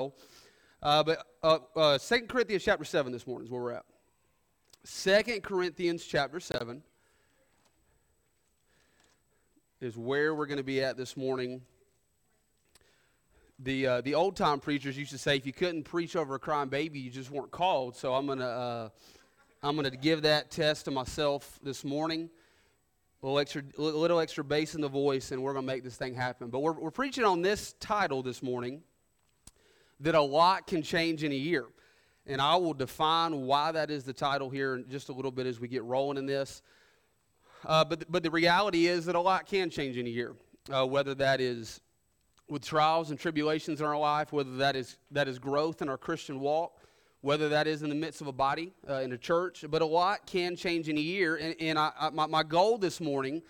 [0.00, 3.84] Uh, but uh, uh, 2 Corinthians chapter 7 this morning is where we're at.
[4.86, 6.82] 2 Corinthians chapter 7
[9.82, 11.60] is where we're going to be at this morning.
[13.58, 16.38] The, uh, the old time preachers used to say if you couldn't preach over a
[16.38, 17.94] crying baby, you just weren't called.
[17.94, 18.88] So I'm going to uh,
[19.62, 22.30] I'm going to give that test to myself this morning.
[23.22, 25.96] A little extra, little extra bass in the voice, and we're going to make this
[25.96, 26.48] thing happen.
[26.48, 28.80] But we're, we're preaching on this title this morning
[30.00, 31.66] that a lot can change in a year.
[32.26, 35.46] And I will define why that is the title here in just a little bit
[35.46, 36.62] as we get rolling in this.
[37.66, 40.34] Uh, but, but the reality is that a lot can change in a year,
[40.72, 41.80] uh, whether that is
[42.48, 45.98] with trials and tribulations in our life, whether that is, that is growth in our
[45.98, 46.80] Christian walk,
[47.20, 49.64] whether that is in the midst of a body, uh, in a church.
[49.68, 51.36] But a lot can change in a year.
[51.36, 53.42] And, and I, I, my, my goal this morning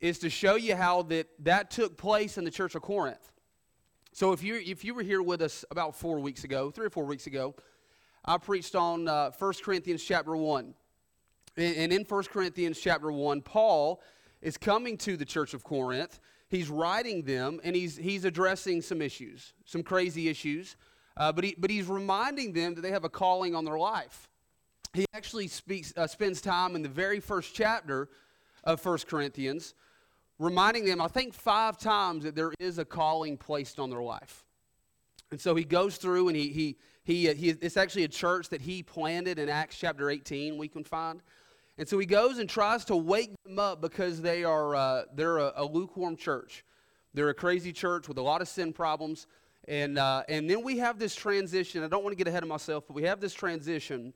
[0.00, 3.32] is to show you how that, that took place in the church of Corinth.
[4.16, 6.90] So if you, if you were here with us about four weeks ago, three or
[6.90, 7.54] four weeks ago,
[8.24, 10.72] I preached on uh, 1 Corinthians chapter 1.
[11.58, 14.00] And, in 1 Corinthians chapter 1, Paul
[14.40, 19.02] is coming to the church of Corinth he's writing them and he's, he's addressing some
[19.02, 20.76] issues, some crazy issues,
[21.18, 24.30] uh, but, he, but he's reminding them that they have a calling on their life.
[24.94, 28.08] He actually speaks, uh, spends time in the very first chapter
[28.64, 29.74] of 1 Corinthians
[30.38, 34.44] reminding them, I think, five times that there is a calling placed on their life.
[35.30, 38.48] And so he goes through and he, he, he, uh, he, it's actually a church
[38.50, 41.20] that he planted in Acts chapter 18, we can find.
[41.78, 45.38] And so he goes and tries to wake them up because they are uh, they're
[45.38, 46.64] a, a, lukewarm church.
[47.12, 49.26] They're a crazy church with a lot of sin problems.
[49.68, 51.82] And, uh, and then we have this transition.
[51.82, 54.14] I don't want to get ahead of myself, but we have this transition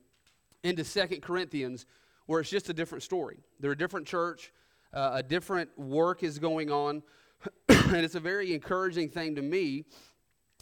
[0.63, 1.87] into Second Corinthians
[2.27, 3.41] where it's just a different story.
[3.59, 4.53] They're a different church,
[4.93, 7.03] uh, a different work is going on.
[7.69, 9.85] and it's a very encouraging thing to me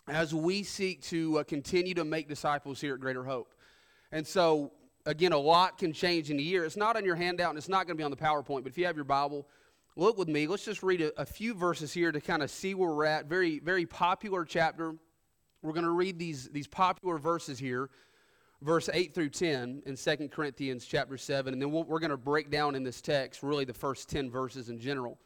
[0.09, 3.55] as we seek to uh, continue to make disciples here at Greater Hope.
[4.13, 4.73] And so
[5.07, 6.65] again, a lot can change in a year.
[6.65, 8.69] It's not on your handout and it's not going to be on the PowerPoint, but
[8.69, 9.47] if you have your Bible,
[9.97, 10.47] look with me.
[10.47, 13.27] Let's just read a, a few verses here to kind of see where we're at.
[13.27, 14.95] Very, very popular chapter.
[15.63, 17.91] We're going to read these, these popular verses here,
[18.61, 22.17] verse 8 through 10 in 2 Corinthians chapter 7, and then we are going to
[22.17, 25.19] break down in this text really the first 10 verses in general.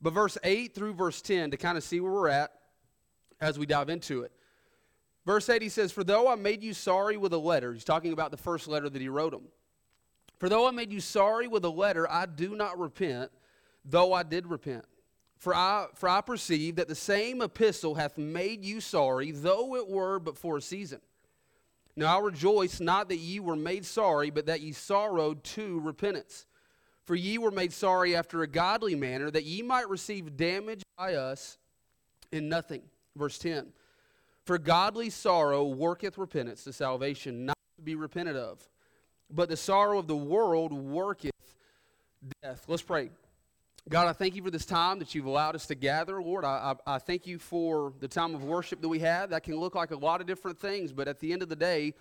[0.00, 2.52] But verse 8 through verse 10 to kind of see where we're at
[3.40, 4.32] as we dive into it.
[5.24, 8.12] Verse 8, he says, For though I made you sorry with a letter, he's talking
[8.12, 9.44] about the first letter that he wrote him.
[10.38, 13.30] For though I made you sorry with a letter, I do not repent,
[13.84, 14.84] though I did repent.
[15.38, 19.88] For I, for I perceive that the same epistle hath made you sorry, though it
[19.88, 21.00] were but for a season.
[21.96, 26.46] Now I rejoice not that ye were made sorry, but that ye sorrowed to repentance.
[27.04, 31.14] For ye were made sorry after a godly manner, that ye might receive damage by
[31.14, 31.58] us
[32.30, 32.82] in nothing.
[33.16, 33.72] Verse 10.
[34.44, 38.66] For godly sorrow worketh repentance to salvation, not to be repented of.
[39.30, 41.32] But the sorrow of the world worketh
[42.42, 42.64] death.
[42.68, 43.10] Let's pray.
[43.88, 46.22] God, I thank you for this time that you've allowed us to gather.
[46.22, 49.30] Lord, I, I, thank you for the time of worship that we have.
[49.30, 51.56] That can look like a lot of different things, but at the end of the
[51.56, 51.94] day,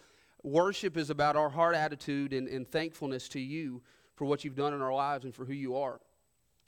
[0.44, 3.82] worship is about our heart attitude and, and thankfulness to you
[4.16, 6.00] for what you've done in our lives and for who you are.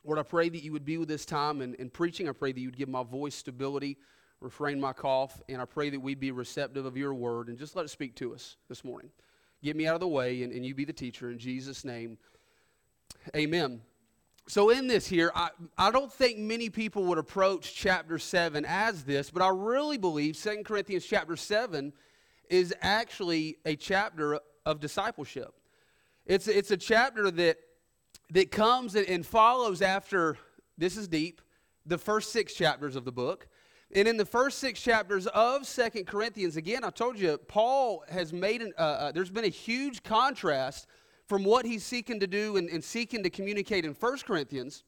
[0.04, 2.28] Lord, I pray that you would be with this time and, and preaching.
[2.28, 3.98] I pray that you would give my voice stability
[4.44, 7.76] refrain my cough, and I pray that we'd be receptive of your word and just
[7.76, 9.10] let it speak to us this morning.
[9.64, 11.32] Get me out of the way, and, and you be the teacher.
[11.32, 12.18] In Jesus' name,
[13.36, 13.82] amen.
[14.48, 19.04] So, in this here, I, I don't think many people would approach chapter 7 as
[19.04, 21.94] this, but I really believe 2 Corinthians chapter 7
[22.50, 25.54] is actually a chapter of discipleship.
[26.26, 27.58] It's, it's a chapter that,
[28.32, 30.38] that comes and, and follows after,
[30.78, 31.42] this is deep,
[31.86, 33.48] the first six chapters of the book.
[33.96, 38.34] And in the first six chapters of Second Corinthians, again, I told you, Paul has
[38.34, 40.88] made, an, uh, uh, there's been a huge contrast
[41.28, 44.84] from what he's seeking to do and, and seeking to communicate in First Corinthians.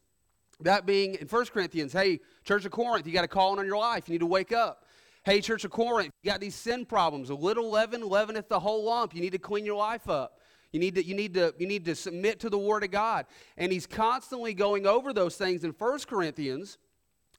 [0.61, 3.77] That being in First Corinthians, hey, Church of Corinth, you got a calling on your
[3.77, 4.07] life.
[4.07, 4.85] You need to wake up.
[5.23, 7.29] Hey, Church of Corinth, you got these sin problems.
[7.29, 9.13] A little leaven leaveneth the whole lump.
[9.13, 10.39] You need to clean your life up.
[10.71, 13.25] You need, to, you, need to, you need to submit to the Word of God.
[13.57, 16.77] And he's constantly going over those things in First Corinthians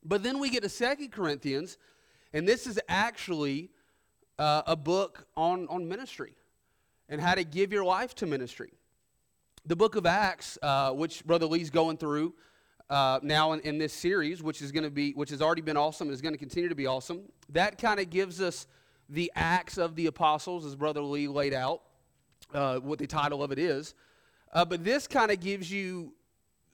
[0.06, 1.78] but then we get to Second Corinthians,
[2.32, 3.70] and this is actually
[4.38, 6.36] uh, a book on, on ministry
[7.08, 8.72] and how to give your life to ministry.
[9.66, 12.34] The book of Acts, uh, which Brother Lee's going through
[12.88, 15.76] uh, now in, in, this series, which is going to be, which has already been
[15.76, 18.68] awesome and is going to continue to be awesome, that kind of gives us
[19.08, 21.82] the Acts of the Apostles, as Brother Lee laid out,
[22.54, 23.94] uh, what the title of it is.
[24.52, 26.14] Uh, but this kind of gives you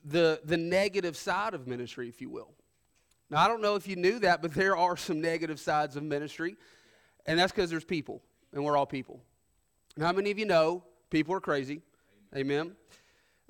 [0.05, 2.53] the, the negative side of ministry, if you will.
[3.31, 6.03] Now, I don't know if you knew that, but there are some negative sides of
[6.03, 6.57] ministry.
[7.25, 8.21] And that's because there's people,
[8.53, 9.23] and we're all people.
[9.97, 11.81] And how many of you know people are crazy?
[12.35, 12.75] Amen.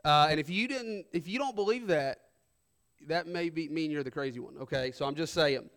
[0.04, 2.18] Uh, and if you didn't, if you don't believe that,
[3.06, 4.56] that may be, mean you're the crazy one.
[4.58, 5.68] Okay, so I'm just saying.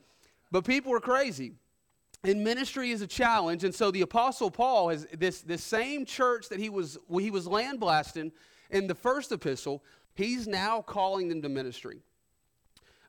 [0.51, 1.53] But people are crazy,
[2.23, 3.63] and ministry is a challenge.
[3.63, 7.45] And so the apostle Paul has this this same church that he was he was
[7.45, 8.31] land blasting
[8.71, 9.83] in the first epistle.
[10.15, 11.99] He's now calling them to ministry.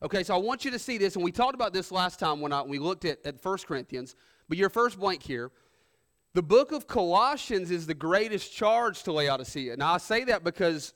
[0.03, 2.39] Okay, so I want you to see this, and we talked about this last time
[2.39, 4.15] when, I, when we looked at, at 1 Corinthians,
[4.47, 5.51] but your first blank here.
[6.37, 9.75] The book of Colossians is the greatest charge to Laodicea.
[9.75, 10.93] Now, I say that because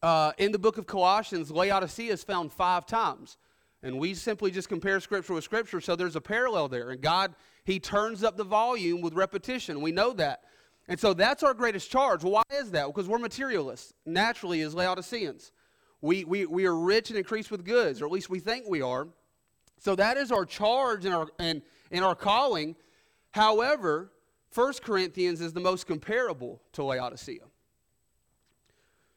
[0.00, 3.36] uh, in the book of Colossians, Laodicea is found five times.
[3.82, 6.90] And we simply just compare Scripture with Scripture, so there's a parallel there.
[6.90, 7.34] And God,
[7.64, 9.80] He turns up the volume with repetition.
[9.80, 10.44] We know that.
[10.86, 12.22] And so that's our greatest charge.
[12.22, 12.86] Why is that?
[12.86, 15.50] Because we're materialists, naturally, as Laodiceans.
[16.00, 18.82] We, we, we are rich and increased with goods, or at least we think we
[18.82, 19.08] are.
[19.80, 22.76] So that is our charge and our, and, and our calling.
[23.32, 24.12] However,
[24.54, 27.44] 1 Corinthians is the most comparable to Laodicea.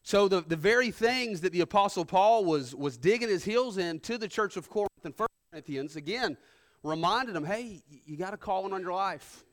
[0.03, 3.99] So the, the very things that the Apostle Paul was, was digging his heels in
[4.01, 6.37] to the church of Corinth in 1 Corinthians, again,
[6.83, 9.45] reminded them, hey, you got a calling on your life.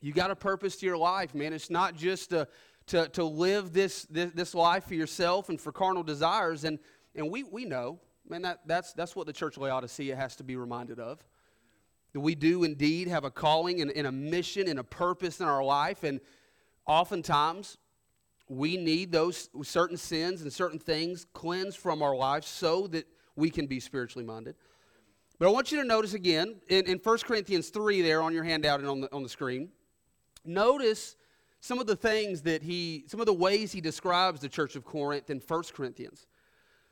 [0.00, 1.52] You got a purpose to your life, man.
[1.52, 2.48] It's not just to,
[2.86, 6.64] to, to live this, this, this life for yourself and for carnal desires.
[6.64, 6.78] And,
[7.14, 10.44] and we, we know, man, that, that's, that's what the church of Laodicea has to
[10.44, 11.24] be reminded of.
[12.22, 15.62] We do indeed have a calling and, and a mission and a purpose in our
[15.62, 16.04] life.
[16.04, 16.20] And
[16.86, 17.78] oftentimes,
[18.48, 23.06] we need those certain sins and certain things cleansed from our lives so that
[23.36, 24.56] we can be spiritually minded.
[25.38, 28.44] But I want you to notice again in, in 1 Corinthians 3 there on your
[28.44, 29.68] handout and on the, on the screen,
[30.44, 31.16] notice
[31.60, 34.84] some of the things that he, some of the ways he describes the church of
[34.84, 36.26] Corinth in 1 Corinthians.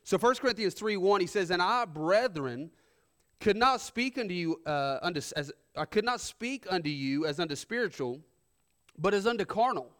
[0.05, 2.71] So 1 Corinthians 3 1, he says, And I, brethren,
[3.41, 7.39] could not speak unto you uh, unto, as I could not speak unto you as
[7.39, 8.21] unto spiritual,
[8.99, 9.91] but as unto carnal,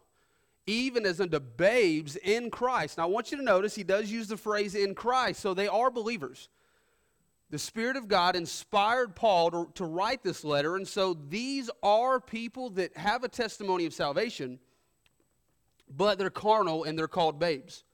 [0.65, 2.97] even as unto babes in Christ.
[2.97, 5.67] Now I want you to notice he does use the phrase in Christ, so they
[5.67, 6.49] are believers.
[7.49, 12.19] The Spirit of God inspired Paul to, to write this letter, and so these are
[12.19, 14.59] people that have a testimony of salvation,
[15.89, 17.85] but they're carnal and they're called babes.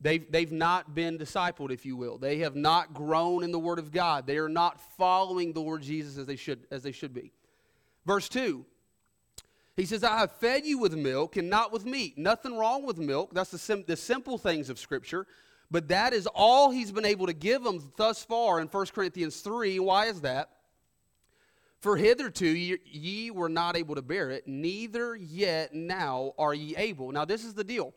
[0.00, 2.18] They've, they've not been discipled, if you will.
[2.18, 4.26] They have not grown in the Word of God.
[4.26, 7.32] They are not following the Lord Jesus as they should, as they should be.
[8.06, 8.64] Verse 2,
[9.76, 12.16] he says, I have fed you with milk and not with meat.
[12.16, 13.34] Nothing wrong with milk.
[13.34, 15.26] That's the, sim- the simple things of Scripture.
[15.70, 19.40] But that is all he's been able to give them thus far in 1 Corinthians
[19.40, 19.80] 3.
[19.80, 20.50] Why is that?
[21.80, 26.74] For hitherto ye, ye were not able to bear it, neither yet now are ye
[26.76, 27.12] able.
[27.12, 27.94] Now, this is the deal.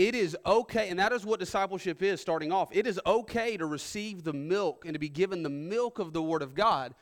[0.00, 2.70] It is okay, and that is what discipleship is starting off.
[2.72, 6.22] It is okay to receive the milk and to be given the milk of the
[6.22, 6.94] Word of God.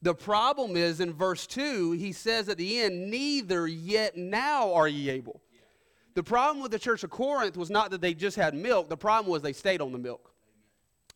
[0.00, 4.88] The problem is in verse 2, he says at the end, Neither yet now are
[4.88, 5.42] ye able.
[6.14, 8.96] The problem with the church of Corinth was not that they just had milk, the
[8.96, 10.32] problem was they stayed on the milk.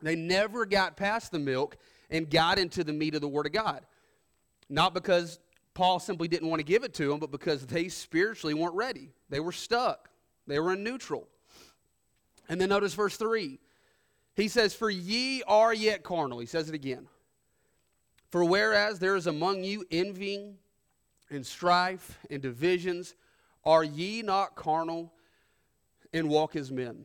[0.03, 1.79] They never got past the milk
[2.11, 3.81] and got into the meat of the Word of God.
[4.69, 5.39] Not because
[5.73, 9.15] Paul simply didn't want to give it to them, but because they spiritually weren't ready.
[9.31, 10.10] They were stuck,
[10.51, 11.29] they were in neutral.
[12.49, 13.59] And then notice verse 3.
[14.35, 16.39] He says, For ye are yet carnal.
[16.39, 17.07] He says it again.
[18.31, 20.57] For whereas there is among you envying
[21.31, 23.15] and strife and divisions,
[23.65, 25.13] are ye not carnal
[26.13, 27.05] and walk as men?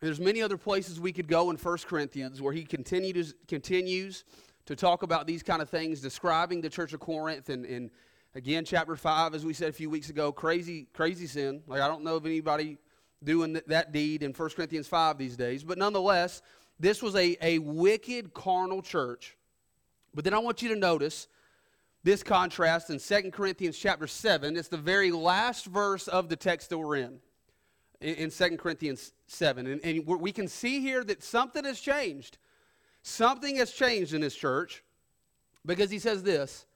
[0.00, 4.24] There's many other places we could go in 1 Corinthians where he continues, continues
[4.66, 7.90] to talk about these kind of things, describing the church of Corinth and, and
[8.36, 11.62] again, chapter 5, as we said a few weeks ago, crazy, crazy sin.
[11.66, 12.76] Like, I don't know of anybody
[13.24, 15.64] doing th- that deed in 1 Corinthians 5 these days.
[15.64, 16.42] But nonetheless,
[16.78, 19.38] this was a, a wicked, carnal church.
[20.14, 21.28] But then I want you to notice
[22.04, 24.54] this contrast in 2 Corinthians chapter 7.
[24.54, 27.18] It's the very last verse of the text that we're in,
[28.02, 29.66] in, in 2 Corinthians 7.
[29.66, 32.36] And, and we can see here that something has changed.
[33.00, 34.84] Something has changed in this church
[35.64, 36.66] because he says this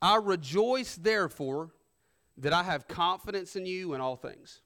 [0.00, 1.70] I rejoice, therefore,
[2.38, 4.60] that I have confidence in you in all things.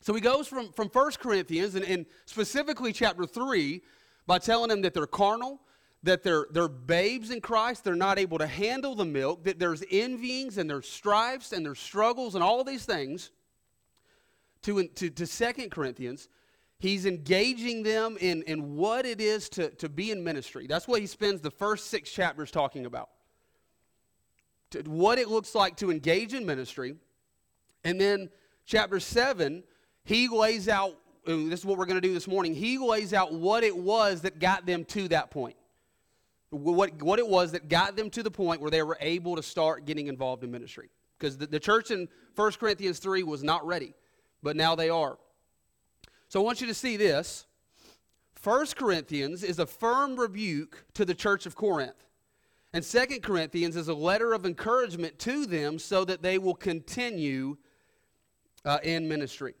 [0.00, 3.82] So he goes from, from 1 Corinthians and, and specifically chapter 3
[4.26, 5.60] by telling them that they're carnal,
[6.02, 9.82] that they're, they're babes in Christ, they're not able to handle the milk, that there's
[9.90, 13.30] envyings and there's strifes and there's struggles and all of these things,
[14.62, 16.28] to, to, to 2 Corinthians,
[16.78, 20.66] he's engaging them in, in what it is to, to be in ministry.
[20.66, 23.10] That's what he spends the first six chapters talking about.
[24.70, 26.96] To, what it looks like to engage in ministry.
[27.84, 28.30] And then
[28.66, 29.62] chapter 7,
[30.04, 30.96] he lays out,
[31.26, 34.22] this is what we're going to do this morning, he lays out what it was
[34.22, 35.56] that got them to that point.
[36.50, 39.42] what, what it was that got them to the point where they were able to
[39.42, 40.90] start getting involved in ministry.
[41.18, 43.94] Because the, the church in 1 Corinthians 3 was not ready,
[44.42, 45.18] but now they are.
[46.28, 47.46] So I want you to see this.
[48.42, 52.06] 1 Corinthians is a firm rebuke to the church of Corinth.
[52.72, 57.56] And 2 Corinthians is a letter of encouragement to them so that they will continue
[58.64, 59.54] uh, in ministry.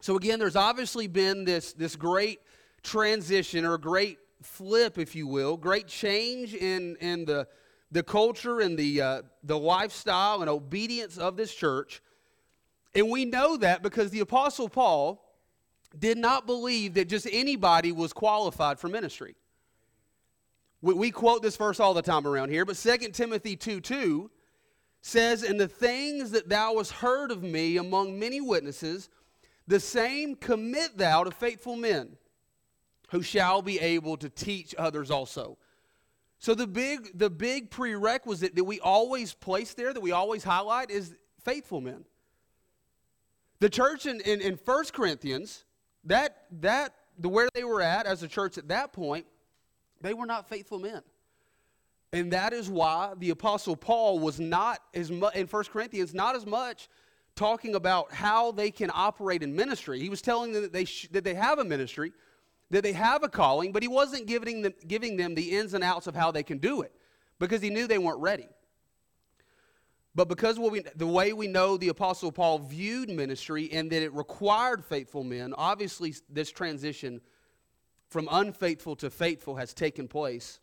[0.00, 2.40] So, again, there's obviously been this, this great
[2.82, 7.46] transition or great flip, if you will, great change in, in the,
[7.90, 12.02] the culture and the, uh, the lifestyle and obedience of this church.
[12.94, 15.22] And we know that because the Apostle Paul
[15.96, 19.36] did not believe that just anybody was qualified for ministry.
[20.82, 24.30] We, we quote this verse all the time around here, but 2 Timothy 2 2
[25.00, 29.08] says, And the things that thou hast heard of me among many witnesses,
[29.66, 32.16] the same commit thou to faithful men
[33.10, 35.58] who shall be able to teach others also.
[36.38, 40.90] So the big the big prerequisite that we always place there, that we always highlight,
[40.90, 42.04] is faithful men.
[43.58, 45.64] The church in, in, in 1 Corinthians,
[46.04, 49.26] that that the where they were at as a church at that point,
[50.00, 51.02] they were not faithful men.
[52.12, 56.36] And that is why the apostle Paul was not as much in 1 Corinthians, not
[56.36, 56.88] as much
[57.34, 60.00] talking about how they can operate in ministry.
[60.00, 62.12] He was telling them that they, sh- that they have a ministry,
[62.70, 65.84] that they have a calling, but he wasn't giving them, giving them the ins and
[65.84, 66.92] outs of how they can do it
[67.38, 68.48] because he knew they weren't ready.
[70.14, 74.14] But because we, the way we know the Apostle Paul viewed ministry and that it
[74.14, 77.20] required faithful men, obviously this transition
[78.16, 80.58] from unfaithful to faithful has taken place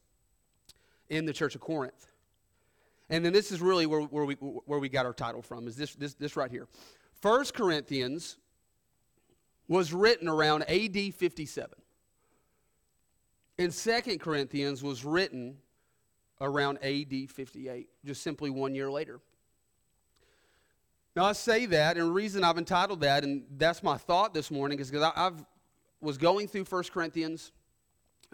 [1.08, 2.08] in the church of Corinth.
[3.12, 5.76] And then this is really where, where, we, where we got our title from, is
[5.76, 6.68] this, this, this right here.
[7.22, 8.38] First Corinthians
[9.68, 11.70] was written around AD 57
[13.60, 15.58] and Second Corinthians was written
[16.42, 19.20] around AD 58, just simply one year later.
[21.16, 24.50] Now, I say that, and the reason I've entitled that, and that's my thought this
[24.50, 25.46] morning, is because I've,
[26.04, 27.54] was going through 1 Corinthians.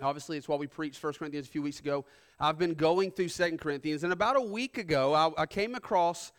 [0.01, 2.03] Obviously, it's why we preached 1 Corinthians a few weeks ago.
[2.39, 6.31] I've been going through 2 Corinthians, and about a week ago, I, I came across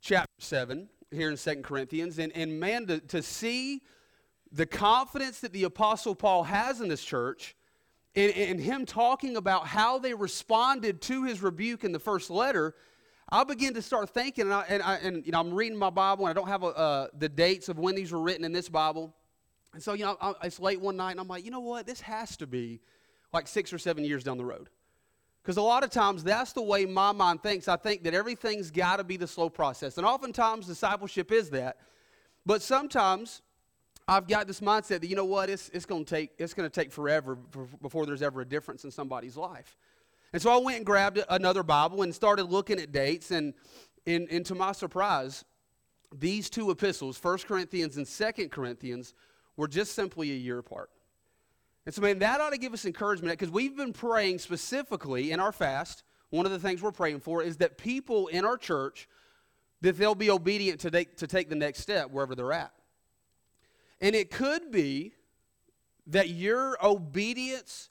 [0.00, 3.82] chapter 7 here in 2 Corinthians, and, and man, to, to see
[4.50, 7.54] the confidence that the Apostle Paul has in this church
[8.14, 12.74] and, and him talking about how they responded to his rebuke in the first letter,
[13.30, 15.90] I begin to start thinking, and, I, and, I, and you know, I'm reading my
[15.90, 18.52] Bible, and I don't have a, uh, the dates of when these were written in
[18.52, 19.14] this Bible.
[19.74, 21.86] And so, you know, I, it's late one night, and I'm like, you know what?
[21.86, 22.80] This has to be
[23.32, 24.68] like six or seven years down the road.
[25.42, 27.68] Because a lot of times that's the way my mind thinks.
[27.68, 29.96] I think that everything's got to be the slow process.
[29.96, 31.78] And oftentimes discipleship is that.
[32.44, 33.42] But sometimes
[34.06, 36.68] I've got this mindset that you know what it's, it's going to take it's to
[36.68, 37.36] take forever
[37.80, 39.76] before there's ever a difference in somebody's life.
[40.32, 43.54] And so I went and grabbed another Bible and started looking at dates and
[44.06, 45.44] in, and to my surprise,
[46.14, 49.12] these two epistles, 1 Corinthians and 2 Corinthians,
[49.58, 50.88] were just simply a year apart.
[51.84, 55.40] And so, man, that ought to give us encouragement because we've been praying specifically in
[55.40, 56.04] our fast.
[56.30, 59.08] One of the things we're praying for is that people in our church
[59.80, 62.72] that they'll be obedient to take, to take the next step wherever they're at.
[64.00, 65.12] And it could be
[66.06, 67.90] that your obedience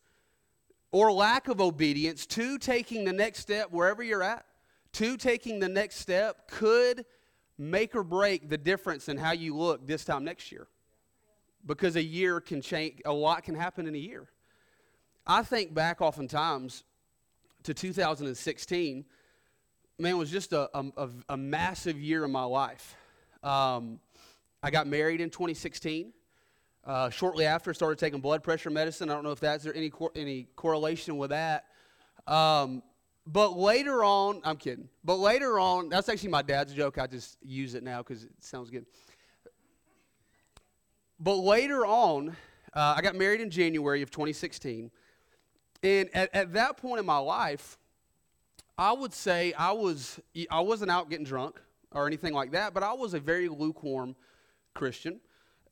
[0.92, 4.46] or lack of obedience to taking the next step wherever you're at,
[4.94, 7.06] to taking the next step could
[7.58, 10.68] make or break the difference in how you look this time next year.
[11.68, 14.28] Because a year can change, a lot can happen in a year.
[15.28, 16.84] I think back oftentimes
[17.64, 19.06] to 2016,
[20.00, 22.96] man, was just a, a, a massive year in my life.
[23.44, 24.00] Um,
[24.64, 26.14] I got married in 2016.
[26.86, 29.10] Uh, shortly after, started taking blood pressure medicine.
[29.10, 31.66] I don't know if that's there any cor- any correlation with that.
[32.28, 32.82] Um,
[33.26, 34.88] but later on, I'm kidding.
[35.04, 36.98] But later on, that's actually my dad's joke.
[36.98, 38.86] I just use it now because it sounds good.
[41.20, 42.36] But later on,
[42.74, 44.92] uh, I got married in January of 2016.
[45.84, 47.78] And at, at that point in my life,
[48.78, 50.20] I would say I was
[50.52, 51.60] I wasn't out getting drunk
[51.92, 54.16] or anything like that, but I was a very lukewarm
[54.76, 55.20] Christian.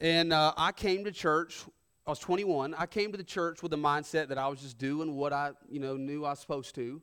[0.02, 1.64] And uh, I came to church.
[2.08, 2.74] I was 21.
[2.74, 5.52] I came to the church with the mindset that I was just doing what I,
[5.70, 7.02] you know, knew I was supposed to,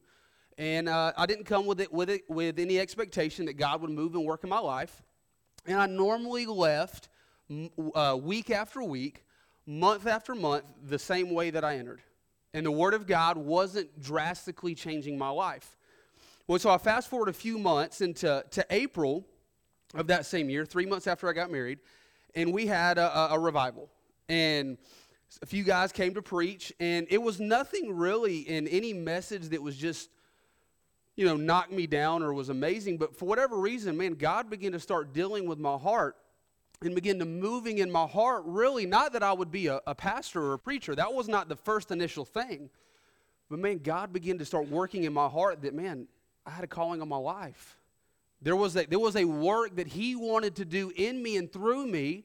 [0.58, 3.90] and uh, I didn't come with it with it with any expectation that God would
[3.90, 5.02] move and work in my life.
[5.66, 7.08] And I normally left
[7.94, 9.24] uh, week after week,
[9.66, 12.02] month after month, the same way that I entered.
[12.54, 15.76] And the Word of God wasn't drastically changing my life.
[16.46, 19.24] Well, so I fast forward a few months into to April
[19.94, 21.78] of that same year, three months after I got married,
[22.34, 23.88] and we had a, a, a revival.
[24.28, 24.78] And
[25.40, 29.62] a few guys came to preach, and it was nothing really in any message that
[29.62, 30.10] was just,
[31.16, 32.98] you know, knocked me down or was amazing.
[32.98, 36.16] But for whatever reason, man, God began to start dealing with my heart
[36.84, 39.94] and begin to moving in my heart really not that i would be a, a,
[39.94, 40.94] pastor or a preacher.
[40.94, 42.70] That was not the first initial thing.
[43.48, 46.08] But man god began to start working in my heart that man
[46.46, 47.76] i had a calling on my life.
[48.40, 51.52] There was a, there was a work that he wanted to do in me and
[51.52, 52.24] through me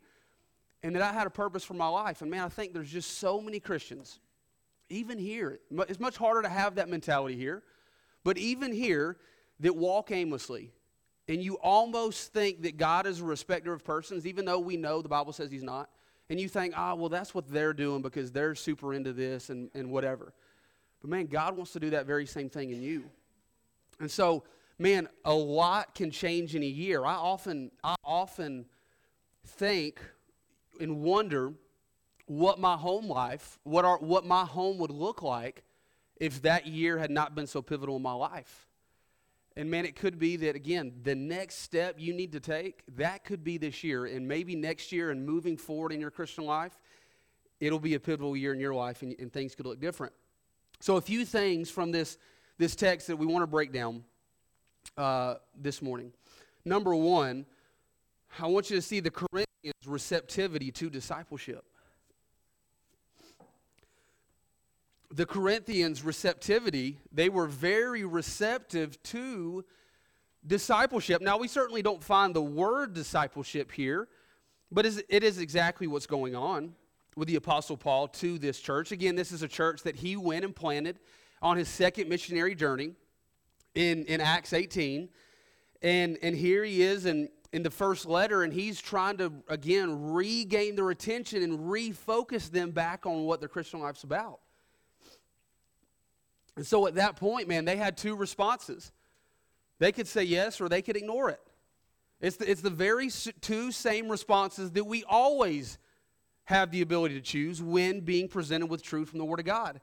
[0.83, 2.21] and that i had a purpose for my life.
[2.21, 4.19] And man i think there's just so many christians
[4.89, 5.59] even here
[5.89, 7.63] it's much harder to have that mentality here
[8.23, 9.17] but even here
[9.59, 10.71] that walk aimlessly
[11.27, 15.01] and you almost think that God is a respecter of persons, even though we know
[15.01, 15.89] the Bible says He's not,
[16.29, 19.49] and you think, ah, oh, well, that's what they're doing because they're super into this
[19.49, 20.33] and, and whatever.
[21.01, 23.05] But man, God wants to do that very same thing in you.
[23.99, 24.43] And so,
[24.77, 27.05] man, a lot can change in a year.
[27.05, 28.65] I often, I often
[29.45, 30.01] think
[30.79, 31.53] and wonder
[32.25, 35.63] what my home life, what, our, what my home would look like
[36.17, 38.66] if that year had not been so pivotal in my life.
[39.57, 43.25] And man, it could be that, again, the next step you need to take, that
[43.25, 44.05] could be this year.
[44.05, 46.77] And maybe next year and moving forward in your Christian life,
[47.59, 50.13] it'll be a pivotal year in your life and, and things could look different.
[50.79, 52.19] So, a few things from this,
[52.59, 54.03] this text that we want to break down
[54.95, 56.13] uh, this morning.
[56.63, 57.47] Number one,
[58.39, 61.65] I want you to see the Corinthians' receptivity to discipleship.
[65.11, 69.63] The Corinthians' receptivity, they were very receptive to
[70.45, 71.21] discipleship.
[71.21, 74.07] Now, we certainly don't find the word discipleship here,
[74.71, 76.73] but it is exactly what's going on
[77.15, 78.91] with the Apostle Paul to this church.
[78.91, 80.99] Again, this is a church that he went and planted
[81.41, 82.91] on his second missionary journey
[83.75, 85.09] in, in Acts 18.
[85.81, 90.11] And, and here he is in, in the first letter, and he's trying to, again,
[90.11, 94.39] regain their attention and refocus them back on what their Christian life's about.
[96.57, 98.91] And so at that point, man, they had two responses.
[99.79, 101.39] They could say yes or they could ignore it.
[102.19, 103.09] It's the, it's the very
[103.41, 105.77] two same responses that we always
[106.45, 109.79] have the ability to choose when being presented with truth from the Word of God.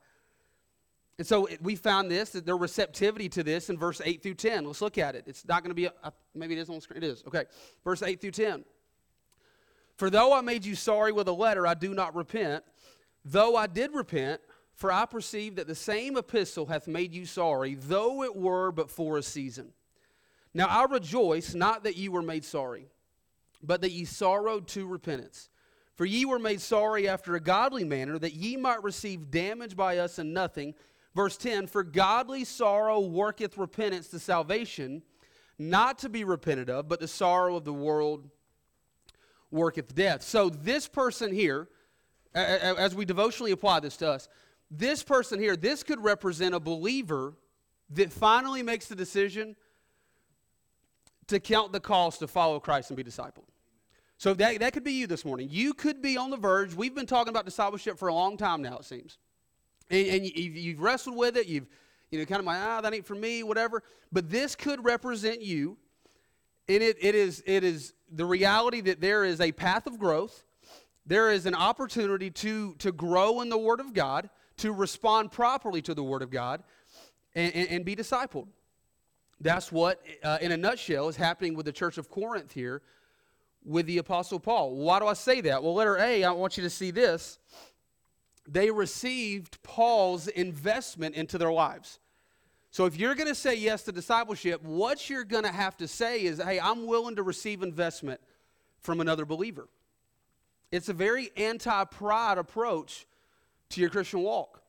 [1.17, 4.65] And so we found this, that their receptivity to this in verse 8 through 10.
[4.65, 5.25] Let's look at it.
[5.29, 5.93] It's not going to be, a,
[6.35, 7.05] maybe it is on screen.
[7.05, 7.23] It is.
[7.29, 7.45] Okay.
[7.85, 8.65] Verse 8 through 10.
[9.97, 12.65] For though I made you sorry with a letter, I do not repent.
[13.25, 14.41] Though I did repent,
[14.75, 18.91] for I perceive that the same epistle hath made you sorry, though it were but
[18.91, 19.73] for a season.
[20.53, 22.87] Now I rejoice not that ye were made sorry,
[23.63, 25.49] but that ye sorrowed to repentance.
[25.97, 29.99] For ye were made sorry after a godly manner, that ye might receive damage by
[29.99, 30.75] us in nothing.
[31.15, 35.03] Verse 10 For godly sorrow worketh repentance to salvation,
[35.57, 38.29] not to be repented of, but the sorrow of the world
[39.53, 40.23] worketh death.
[40.23, 41.69] So this person here,
[42.35, 44.29] as we devotionally apply this to us,
[44.79, 47.35] this person here, this could represent a believer
[47.91, 49.57] that finally makes the decision
[51.29, 53.47] to count the cost to follow Christ and be discipled.
[54.17, 55.49] So that, that could be you this morning.
[55.51, 56.75] You could be on the verge.
[56.75, 59.19] We've been talking about discipleship for a long time now, it seems.
[59.91, 61.47] And, and you've, you've wrestled with it.
[61.47, 61.67] You've,
[62.11, 63.83] you know, kind of like, ah, that ain't for me, whatever.
[64.13, 65.77] But this could represent you.
[66.69, 70.45] And it, it, is, it is the reality that there is a path of growth.
[71.07, 75.83] There is an opportunity to, to grow in the Word of God to respond properly
[75.83, 76.63] to the Word of God
[77.35, 78.47] and, and, and be discipled.
[79.41, 82.83] That's what, uh, in a nutshell, is happening with the church of Corinth here
[83.65, 84.75] with the Apostle Paul.
[84.77, 85.63] Why do I say that?
[85.63, 87.39] Well, letter A, I want you to see this.
[88.47, 91.99] They received Paul's investment into their lives.
[92.71, 95.89] So if you're going to say yes to discipleship, what you're going to have to
[95.89, 98.21] say is, hey, I'm willing to receive investment
[98.81, 99.69] from another believer.
[100.71, 103.07] It's a very anti pride approach
[103.75, 104.63] to your Christian walk.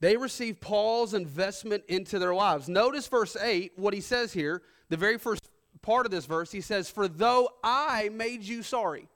[0.00, 2.68] They receive Paul's investment into their lives.
[2.68, 5.48] Notice verse 8, what he says here, the very first
[5.82, 9.08] part of this verse, he says, For though I made you sorry.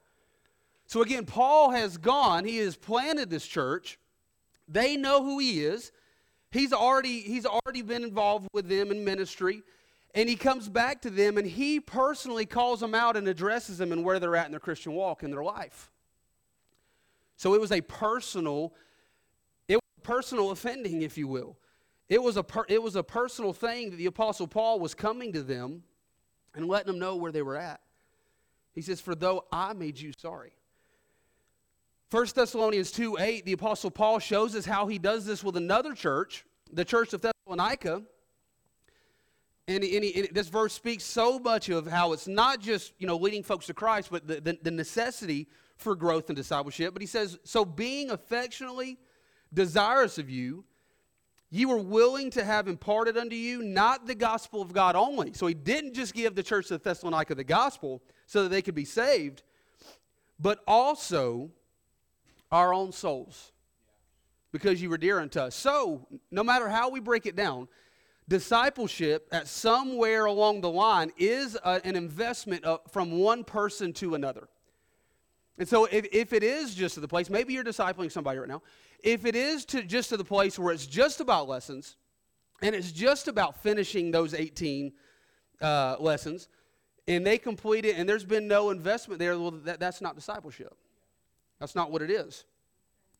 [0.86, 3.98] So again, Paul has gone, he has planted this church.
[4.66, 5.92] They know who he is.
[6.50, 9.62] He's already, he's already been involved with them in ministry.
[10.14, 13.92] And he comes back to them and he personally calls them out and addresses them
[13.92, 15.90] and where they're at in their Christian walk in their life.
[17.38, 18.74] So it was a personal,
[19.68, 21.56] it was personal offending, if you will.
[22.08, 25.32] It was, a per, it was a personal thing that the Apostle Paul was coming
[25.34, 25.84] to them
[26.54, 27.80] and letting them know where they were at.
[28.74, 30.52] He says, For though I made you sorry.
[32.10, 35.94] 1 Thessalonians 2 8, the Apostle Paul shows us how he does this with another
[35.94, 38.02] church, the church of Thessalonica.
[39.68, 43.16] And, and, and, this verse speaks so much of how it's not just you know
[43.16, 46.94] leading folks to Christ, but the, the, the necessity for growth and discipleship.
[46.94, 48.98] But he says, So being affectionately
[49.52, 50.64] desirous of you,
[51.50, 55.32] you were willing to have imparted unto you not the gospel of God only.
[55.34, 58.74] So he didn't just give the church of Thessalonica the gospel so that they could
[58.74, 59.42] be saved,
[60.40, 61.50] but also
[62.50, 63.52] our own souls
[64.52, 65.54] because you were dear unto us.
[65.54, 67.68] So, no matter how we break it down,
[68.28, 74.14] discipleship at somewhere along the line is a, an investment of, from one person to
[74.14, 74.48] another.
[75.58, 78.48] And so, if, if it is just to the place, maybe you're discipling somebody right
[78.48, 78.62] now.
[79.02, 81.96] If it is to just to the place where it's just about lessons
[82.62, 84.92] and it's just about finishing those 18
[85.60, 86.48] uh, lessons
[87.08, 90.76] and they complete it and there's been no investment there, well, that, that's not discipleship.
[91.58, 92.44] That's not what it is.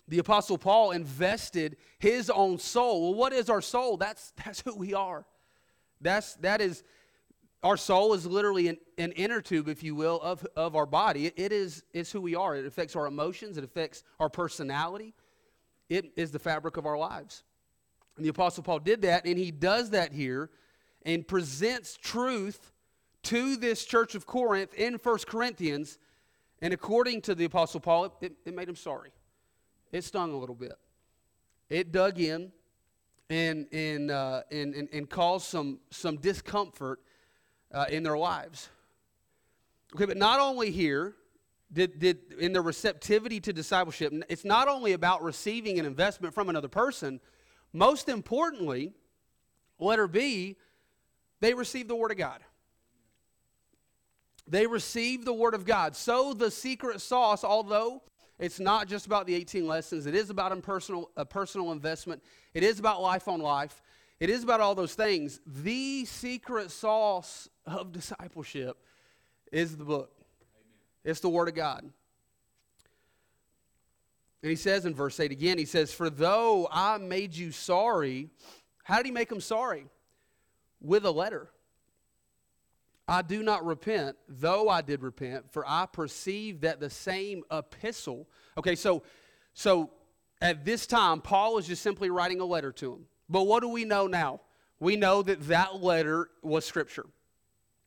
[0.09, 3.11] The Apostle Paul invested his own soul.
[3.11, 3.97] Well, what is our soul?
[3.97, 5.27] That's, that's who we are.
[6.01, 6.83] That's, that is,
[7.63, 11.27] our soul is literally an, an inner tube, if you will, of, of our body.
[11.27, 12.57] It, it is it's who we are.
[12.57, 15.15] It affects our emotions, it affects our personality.
[15.89, 17.45] It is the fabric of our lives.
[18.17, 20.51] And the Apostle Paul did that, and he does that here
[21.07, 22.73] and presents truth
[23.25, 25.99] to this church of Corinth in 1 Corinthians.
[26.61, 29.11] And according to the Apostle Paul, it, it made him sorry.
[29.93, 30.75] It stung a little bit.
[31.71, 32.53] It dug in
[33.31, 37.01] and, and, uh, and, and, and, caused some, some discomfort
[37.73, 38.71] uh, in their lives.
[39.95, 41.15] Okay, but not only here,
[41.73, 46.49] did, did in the receptivity to discipleship, it's not only about receiving an investment from
[46.49, 47.21] another person,
[47.73, 48.95] most importantly,
[49.79, 50.57] letter B,
[51.41, 52.41] they received the Word of God.
[54.47, 55.95] They received the Word of God.
[55.95, 58.03] So the secret sauce, although
[58.39, 61.73] it's not just about the 18 lessons, it is about a personal, a uh, personal
[61.73, 62.23] investment,
[62.55, 63.83] it is about life on life,
[64.21, 65.41] it is about all those things.
[65.47, 68.77] The secret sauce of discipleship
[69.53, 70.13] is the book.
[71.05, 71.83] It's the Word of God.
[74.43, 78.29] And he says in verse 8 again, he says, For though I made you sorry,
[78.85, 79.87] how did he make them sorry?
[80.81, 81.51] With a letter.
[83.09, 88.29] I do not repent, though I did repent, for I perceive that the same epistle.
[88.59, 89.03] Okay, so
[89.55, 89.91] so
[90.41, 93.07] at this time, Paul is just simply writing a letter to him.
[93.29, 94.43] But what do we know now?
[94.79, 97.07] We know that that letter was scripture.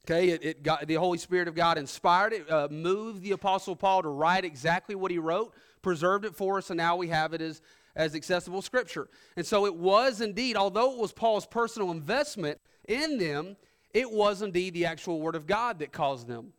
[0.06, 3.76] Okay, it, it got the Holy Spirit of God inspired it, uh, moved the Apostle
[3.76, 5.54] Paul to write exactly what he wrote,
[5.84, 7.62] preserved it for us, and now we have it as,
[7.96, 9.08] as accessible scripture.
[9.38, 13.56] And so it was indeed, although it was Paul's personal investment in them,
[13.94, 16.54] it was indeed the actual Word of God that caused them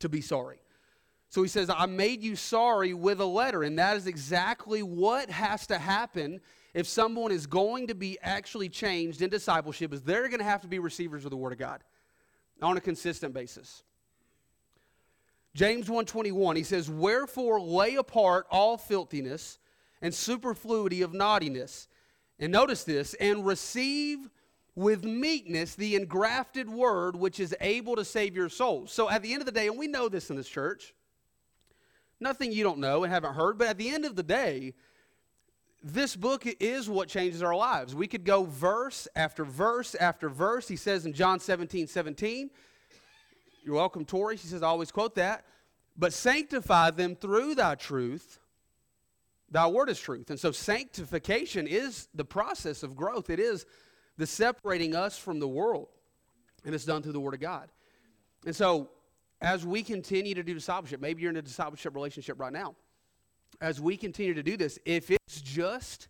[0.00, 0.58] to be sorry.
[1.28, 3.62] So he says, I made you sorry with a letter.
[3.62, 6.40] And that is exactly what has to happen
[6.72, 10.60] if someone is going to be actually changed in discipleship, is they're going to have
[10.60, 11.82] to be receivers of the Word of God
[12.62, 13.82] on a consistent basis.
[15.54, 19.58] James 1:21 he says wherefore lay apart all filthiness
[20.02, 21.88] and superfluity of naughtiness
[22.38, 24.28] and notice this and receive
[24.76, 28.92] with meekness the engrafted word which is able to save your souls.
[28.92, 30.94] So at the end of the day and we know this in this church
[32.20, 34.74] nothing you don't know and haven't heard but at the end of the day
[35.82, 37.94] this book is what changes our lives.
[37.94, 40.66] We could go verse after verse after verse.
[40.66, 42.50] He says in John 17, 17,
[43.64, 44.36] you're welcome, Tori.
[44.36, 45.44] She says, I always quote that.
[45.96, 48.38] But sanctify them through thy truth.
[49.50, 50.30] Thy word is truth.
[50.30, 53.30] And so sanctification is the process of growth.
[53.30, 53.64] It is
[54.16, 55.88] the separating us from the world.
[56.64, 57.68] And it's done through the word of God.
[58.44, 58.90] And so
[59.40, 62.74] as we continue to do discipleship, maybe you're in a discipleship relationship right now
[63.60, 66.08] as we continue to do this, if it's just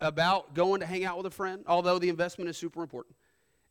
[0.00, 3.16] about going to hang out with a friend, although the investment is super important,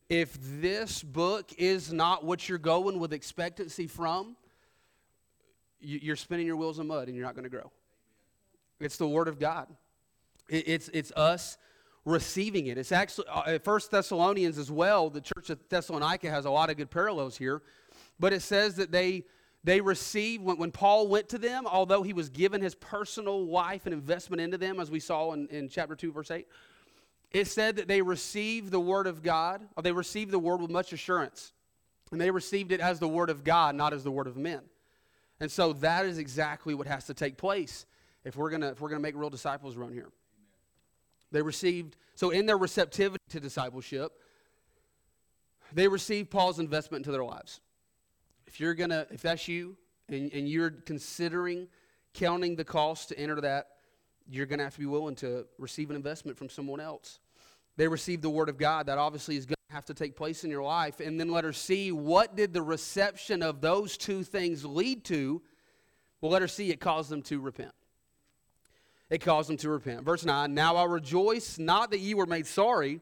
[0.09, 4.35] if this book is not what you're going with expectancy from,
[5.79, 7.71] you're spinning your wheels in mud and you're not going to grow.
[8.79, 9.67] It's the Word of God.
[10.49, 11.57] It's, it's us
[12.05, 12.77] receiving it.
[12.77, 16.77] It's actually, uh, First Thessalonians as well, the church of Thessalonica has a lot of
[16.77, 17.61] good parallels here,
[18.19, 19.25] but it says that they
[19.65, 23.85] they received, when, when Paul went to them, although he was given his personal life
[23.85, 26.45] and investment into them, as we saw in, in chapter 2, verse 8,
[27.31, 30.69] it said that they received the word of God, or they received the word with
[30.69, 31.51] much assurance.
[32.11, 34.61] And they received it as the word of God, not as the word of men.
[35.39, 37.87] And so that is exactly what has to take place
[38.23, 40.09] if we're gonna if we're gonna make real disciples around here.
[41.31, 44.13] They received so in their receptivity to discipleship,
[45.73, 47.59] they received Paul's investment into their lives
[48.55, 49.75] if you're gonna, if that's you,
[50.07, 51.67] and, and you're considering
[52.13, 53.67] counting the cost to enter that,
[54.29, 57.19] you're gonna have to be willing to receive an investment from someone else.
[57.77, 58.85] They received the word of God.
[58.85, 61.01] That obviously is to have to take place in your life.
[61.01, 65.41] And then letter C what did the reception of those two things lead to
[66.21, 67.73] Well, letter C it caused them to repent.
[69.15, 70.03] It caused them to repent.
[70.03, 72.99] Verse 9 Now I rejoice not that ye were made sorry,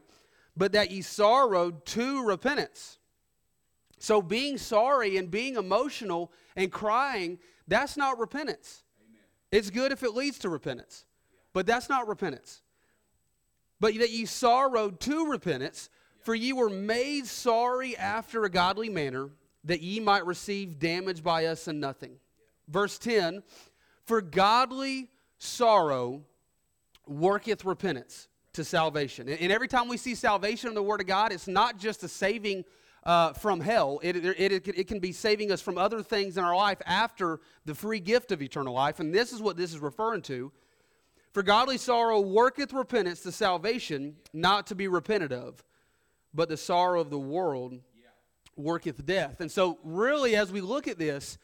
[0.56, 2.98] but that ye sorrowed to repentance.
[3.98, 8.84] So being sorry and being emotional and crying, that's not repentance.
[9.04, 9.22] Amen.
[9.50, 11.04] It's good if it leads to repentance,
[11.52, 12.62] but that's not repentance.
[13.80, 19.30] But that ye sorrowed to repentance, for ye were made sorry after a godly manner,
[19.64, 22.20] that ye might receive damage by us and nothing.
[22.68, 23.42] Verse 10
[24.04, 25.10] For godly
[25.44, 26.22] sorrow
[27.06, 29.28] worketh repentance to salvation.
[29.28, 32.08] And every time we see salvation in the Word of God, it's not just a
[32.08, 32.64] saving
[33.04, 36.44] uh, from hell, it, it, it, it can be saving us from other things in
[36.44, 38.98] our life after the free gift of eternal life.
[38.98, 40.50] And this is what this is referring to.
[41.32, 45.62] For godly sorrow worketh repentance to salvation, not to be repented of,
[46.32, 47.78] but the sorrow of the world
[48.56, 49.40] worketh death.
[49.40, 51.38] And so, really, as we look at this,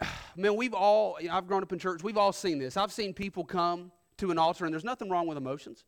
[0.36, 2.76] man, we've all, you know, I've grown up in church, we've all seen this.
[2.76, 5.84] I've seen people come to an altar, and there's nothing wrong with emotions,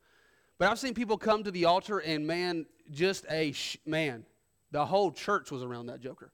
[0.58, 4.24] but I've seen people come to the altar, and man, just a, sh- man,
[4.70, 6.32] the whole church was around that joker.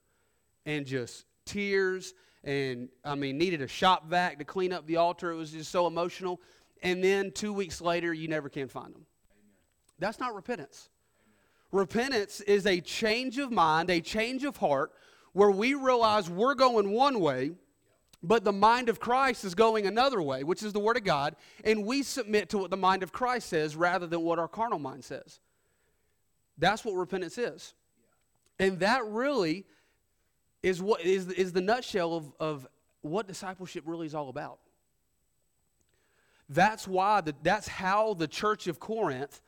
[0.66, 5.30] And just tears, and I mean, needed a shop vac to clean up the altar.
[5.30, 6.40] It was just so emotional.
[6.82, 9.04] And then two weeks later, you never can find them.
[9.30, 9.52] Amen.
[9.98, 10.88] That's not repentance.
[11.70, 14.92] Repentance is a change of mind, a change of heart,
[15.32, 17.52] where we realize we're going one way
[18.24, 21.36] but the mind of Christ is going another way, which is the Word of God,
[21.62, 24.78] and we submit to what the mind of Christ says rather than what our carnal
[24.78, 25.40] mind says.
[26.56, 27.74] That's what repentance is.
[28.58, 29.66] And that really
[30.62, 32.66] is what is, is the nutshell of, of
[33.02, 34.58] what discipleship really is all about.
[36.48, 39.40] That's why the, that's how the church of Corinth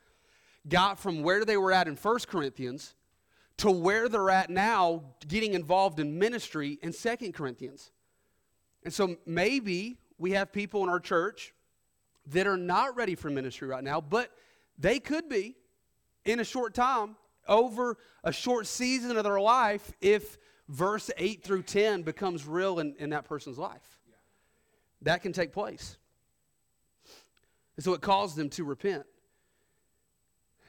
[0.68, 2.94] got from where they were at in 1 Corinthians
[3.58, 7.90] to where they're at now getting involved in ministry in 2 Corinthians.
[8.86, 11.52] And so maybe we have people in our church
[12.26, 14.30] that are not ready for ministry right now, but
[14.78, 15.56] they could be
[16.24, 17.16] in a short time,
[17.48, 22.94] over a short season of their life, if verse 8 through 10 becomes real in,
[23.00, 23.98] in that person's life.
[25.02, 25.98] That can take place.
[27.74, 29.04] And so it caused them to repent.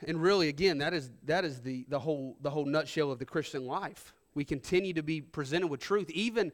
[0.08, 3.26] And really, again, that is, that is the, the, whole, the whole nutshell of the
[3.26, 4.12] Christian life.
[4.34, 6.52] We continue to be presented with truth, even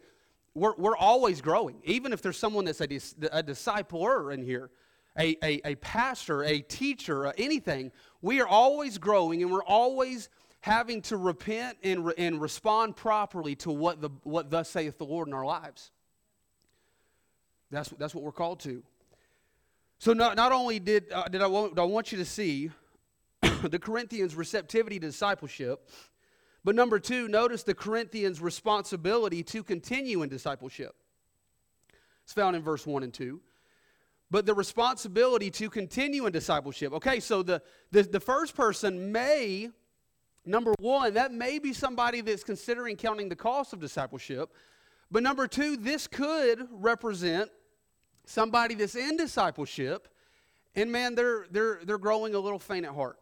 [0.55, 1.77] we're, we're always growing.
[1.83, 4.69] Even if there's someone that's a, a discipler in here,
[5.17, 10.29] a, a, a pastor, a teacher, anything, we are always growing and we're always
[10.61, 15.05] having to repent and, re, and respond properly to what, the, what thus saith the
[15.05, 15.91] Lord in our lives.
[17.69, 18.83] That's, that's what we're called to.
[19.99, 22.71] So not, not only did, uh, did I, want, I want you to see
[23.41, 25.89] the Corinthians' receptivity to discipleship,
[26.63, 30.95] but number two, notice the Corinthians' responsibility to continue in discipleship.
[32.23, 33.41] It's found in verse 1 and 2.
[34.31, 36.93] But the responsibility to continue in discipleship.
[36.93, 39.69] Okay, so the, the, the first person may,
[40.45, 44.53] number one, that may be somebody that's considering counting the cost of discipleship.
[45.11, 47.51] But number two, this could represent
[48.25, 50.07] somebody that's in discipleship
[50.75, 53.19] and man, they're, they're, they're growing a little faint at heart.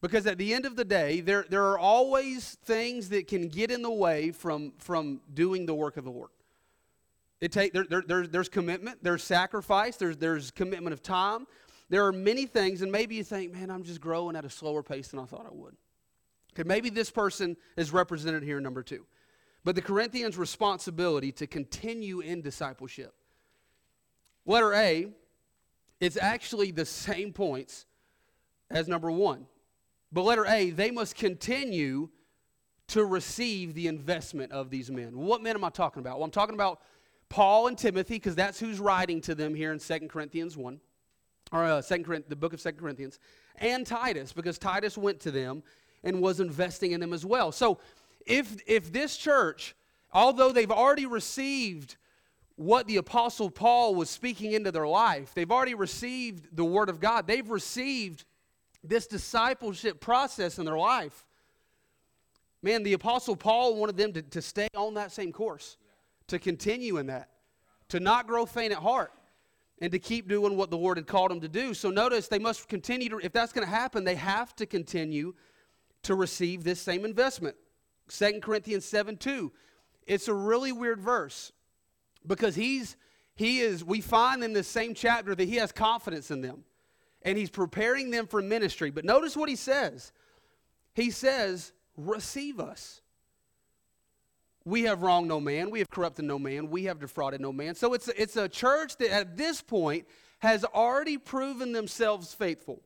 [0.00, 3.70] Because at the end of the day, there, there are always things that can get
[3.70, 6.30] in the way from, from doing the work of the Lord.
[7.40, 11.46] It take, there, there, there's, there's commitment, there's sacrifice, there's, there's commitment of time.
[11.90, 14.82] There are many things, and maybe you think, man, I'm just growing at a slower
[14.82, 15.76] pace than I thought I would.
[16.52, 19.06] Okay, maybe this person is represented here, number two.
[19.64, 23.14] But the Corinthians' responsibility to continue in discipleship.
[24.46, 25.08] Letter A,
[26.00, 27.86] it's actually the same points
[28.70, 29.46] as number one.
[30.12, 32.08] But letter A, they must continue
[32.88, 35.16] to receive the investment of these men.
[35.16, 36.18] What men am I talking about?
[36.18, 36.80] Well, I'm talking about
[37.28, 40.80] Paul and Timothy, because that's who's writing to them here in 2 Corinthians 1,
[41.52, 43.20] or uh, 2 Corinthians, the book of 2 Corinthians,
[43.56, 45.62] and Titus, because Titus went to them
[46.02, 47.52] and was investing in them as well.
[47.52, 47.78] So
[48.26, 49.76] if, if this church,
[50.12, 51.96] although they've already received
[52.56, 56.98] what the apostle Paul was speaking into their life, they've already received the word of
[56.98, 58.24] God, they've received
[58.82, 61.24] this discipleship process in their life.
[62.62, 65.76] Man, the Apostle Paul wanted them to, to stay on that same course,
[66.28, 67.30] to continue in that,
[67.88, 69.12] to not grow faint at heart,
[69.80, 71.72] and to keep doing what the Lord had called them to do.
[71.72, 75.34] So notice they must continue to, if that's going to happen, they have to continue
[76.02, 77.56] to receive this same investment.
[78.08, 79.52] 2 Corinthians 7 2.
[80.06, 81.52] It's a really weird verse
[82.26, 82.96] because he's,
[83.34, 86.64] he is, we find in this same chapter that he has confidence in them
[87.22, 88.90] and he's preparing them for ministry.
[88.90, 90.12] But notice what he says.
[90.94, 93.02] He says, Receive us.
[94.64, 97.74] we have wronged no man, we have corrupted no man, we have defrauded no man.
[97.74, 100.06] So it's, it's a church that at this point
[100.38, 102.80] has already proven themselves faithful.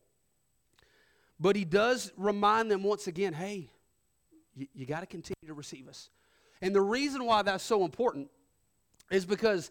[1.38, 3.70] But he does remind them once again hey,
[4.54, 6.10] you, you got to continue to receive us.
[6.62, 8.30] And the reason why that's so important
[9.10, 9.70] is because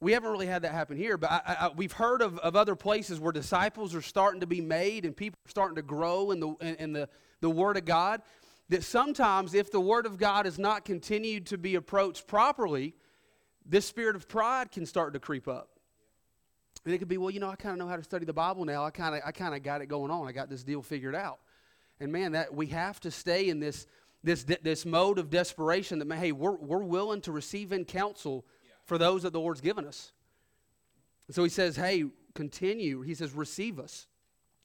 [0.00, 2.74] we haven't really had that happen here, but I, I, we've heard of, of other
[2.74, 6.40] places where disciples are starting to be made and people are starting to grow in
[6.40, 7.08] the, in, the,
[7.40, 8.20] the Word of God.
[8.68, 12.94] That sometimes, if the Word of God is not continued to be approached properly,
[13.64, 15.70] this spirit of pride can start to creep up.
[16.84, 18.32] And it could be, well, you know, I kind of know how to study the
[18.32, 18.84] Bible now.
[18.84, 20.28] I kind of I kind of got it going on.
[20.28, 21.38] I got this deal figured out.
[21.98, 23.86] And man, that we have to stay in this
[24.22, 28.44] this this mode of desperation that hey, we're we're willing to receive in counsel
[28.86, 30.12] for those that the Lord's given us.
[31.26, 33.02] And so he says, hey, continue.
[33.02, 34.06] He says, receive us.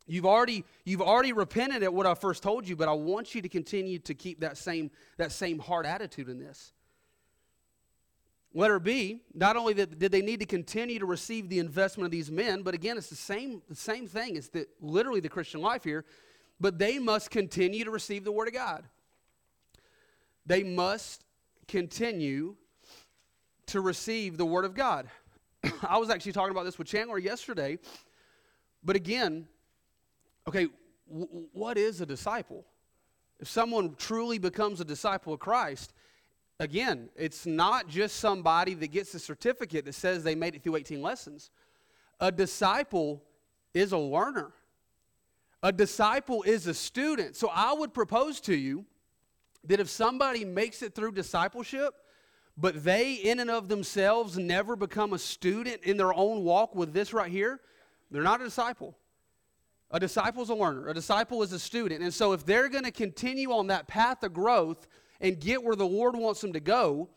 [0.07, 3.41] You've already, you've already repented at what I first told you, but I want you
[3.41, 6.73] to continue to keep that same, that same heart attitude in this.
[8.53, 12.11] Letter B, not only that did they need to continue to receive the investment of
[12.11, 14.35] these men, but again, it's the same, the same thing.
[14.35, 16.03] It's the, literally the Christian life here,
[16.59, 18.83] but they must continue to receive the Word of God.
[20.45, 21.23] They must
[21.67, 22.57] continue
[23.67, 25.07] to receive the Word of God.
[25.87, 27.79] I was actually talking about this with Chandler yesterday,
[28.83, 29.47] but again,
[30.47, 30.67] okay,
[31.09, 32.65] w- what is a disciple?
[33.39, 35.93] If someone truly becomes a disciple of Christ,
[36.59, 40.75] again, it's not just somebody that gets a certificate that says they made it through
[40.75, 41.49] 18 lessons.
[42.19, 43.23] A disciple
[43.73, 44.51] is a learner.
[45.63, 47.35] A disciple is a student.
[47.35, 48.85] So I would propose to you
[49.63, 51.93] that if somebody makes it through discipleship,
[52.57, 56.93] but they, in and of themselves, never become a student in their own walk with
[56.93, 57.59] this right here,
[58.09, 58.97] they're not a disciple.
[59.89, 62.01] A disciple is a learner, a disciple is a student.
[62.01, 64.87] And so, if they're going to continue on that path of growth
[65.19, 67.09] and get where the Lord wants them to go,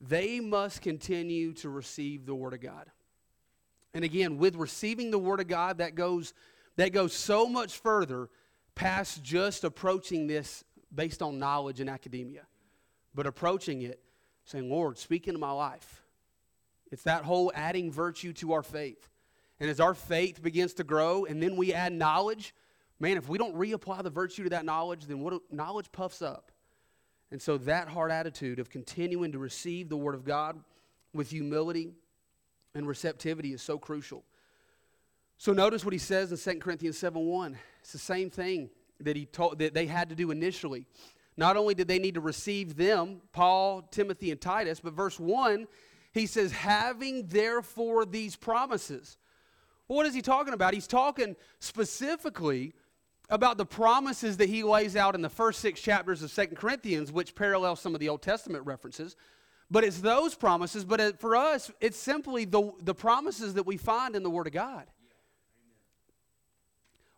[0.00, 2.86] they must continue to receive the Word of God.
[3.94, 6.34] And again, with receiving the Word of God, that goes,
[6.76, 8.28] that goes so much further
[8.74, 12.46] past just approaching this based on knowledge and academia,
[13.14, 14.00] but approaching it
[14.48, 16.02] saying, Lord, speak into my life.
[16.90, 19.10] It's that whole adding virtue to our faith.
[19.60, 22.54] And as our faith begins to grow and then we add knowledge,
[22.98, 26.50] man, if we don't reapply the virtue to that knowledge, then what knowledge puffs up.
[27.30, 30.58] And so that hard attitude of continuing to receive the word of God
[31.12, 31.92] with humility
[32.74, 34.24] and receptivity is so crucial.
[35.36, 37.58] So notice what he says in 2 Corinthians 7 1.
[37.80, 40.86] It's the same thing that he told that they had to do initially.
[41.38, 45.68] Not only did they need to receive them, Paul, Timothy, and Titus, but verse 1,
[46.12, 49.16] he says, having therefore these promises.
[49.86, 50.74] Well, what is he talking about?
[50.74, 52.74] He's talking specifically
[53.30, 57.12] about the promises that he lays out in the first six chapters of Second Corinthians,
[57.12, 59.14] which parallel some of the Old Testament references.
[59.70, 64.16] But it's those promises, but for us, it's simply the, the promises that we find
[64.16, 64.86] in the Word of God.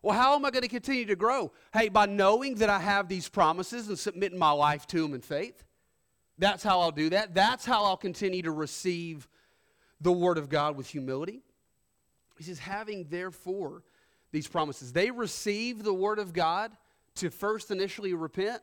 [0.01, 1.51] Well, how am I going to continue to grow?
[1.73, 5.21] Hey, by knowing that I have these promises and submitting my life to them in
[5.21, 5.63] faith.
[6.39, 7.35] That's how I'll do that.
[7.35, 9.27] That's how I'll continue to receive
[9.99, 11.43] the Word of God with humility.
[12.37, 13.83] He says, having therefore
[14.31, 14.91] these promises.
[14.91, 16.71] They received the Word of God
[17.15, 18.61] to first initially repent,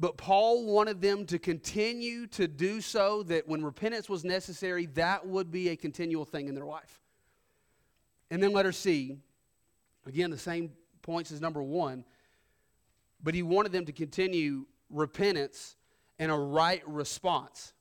[0.00, 5.26] but Paul wanted them to continue to do so, that when repentance was necessary, that
[5.26, 7.00] would be a continual thing in their life.
[8.30, 9.18] And then letter C
[10.08, 12.04] Again, the same points as number one,
[13.22, 15.76] but he wanted them to continue repentance
[16.18, 17.72] and a right response.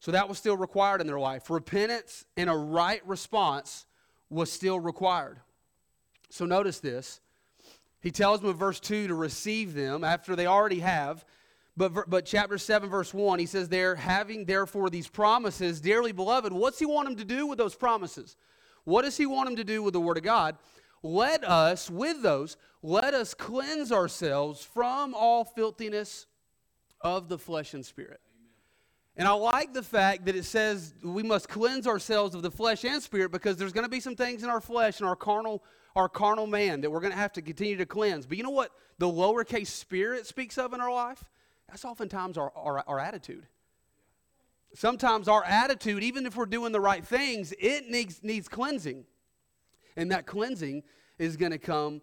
[0.00, 1.48] So that was still required in their life.
[1.48, 3.86] Repentance and a right response
[4.28, 5.38] was still required.
[6.30, 7.20] So notice this.
[8.00, 11.24] He tells them in verse 2 to receive them after they already have.
[11.76, 16.52] But, but chapter 7, verse 1, he says, They're having therefore these promises, dearly beloved.
[16.52, 18.36] What's he want them to do with those promises?
[18.84, 20.56] What does he want them to do with the Word of God?
[21.04, 26.26] Let us, with those, let us cleanse ourselves from all filthiness
[27.02, 28.20] of the flesh and spirit.
[29.16, 32.84] And I like the fact that it says we must cleanse ourselves of the flesh
[32.84, 35.62] and spirit because there's going to be some things in our flesh and our carnal,
[35.94, 38.26] our carnal man that we're going to have to continue to cleanse.
[38.26, 41.22] But you know what the lowercase spirit speaks of in our life?
[41.68, 43.46] That's oftentimes our, our, our attitude.
[44.74, 49.04] Sometimes our attitude, even if we're doing the right things, it needs, needs cleansing.
[49.96, 50.82] And that cleansing
[51.18, 52.02] is going to come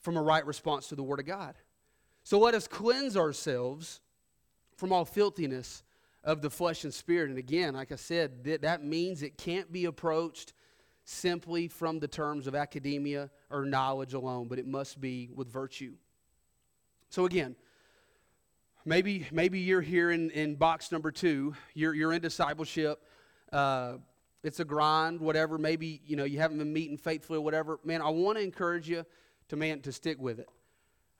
[0.00, 1.54] from a right response to the Word of God.
[2.22, 4.00] So let us cleanse ourselves
[4.76, 5.82] from all filthiness
[6.22, 7.30] of the flesh and spirit.
[7.30, 10.52] And again, like I said, that, that means it can't be approached
[11.04, 15.92] simply from the terms of academia or knowledge alone, but it must be with virtue.
[17.10, 17.56] So again,
[18.86, 21.54] Maybe, maybe you're here in, in box number two.
[21.72, 23.02] You're, you're in discipleship.
[23.50, 23.94] Uh,
[24.44, 25.58] it's a grind, whatever.
[25.58, 27.80] Maybe you know you haven't been meeting faithfully, or whatever.
[27.84, 29.04] Man, I want to encourage you
[29.48, 30.48] to man to stick with it.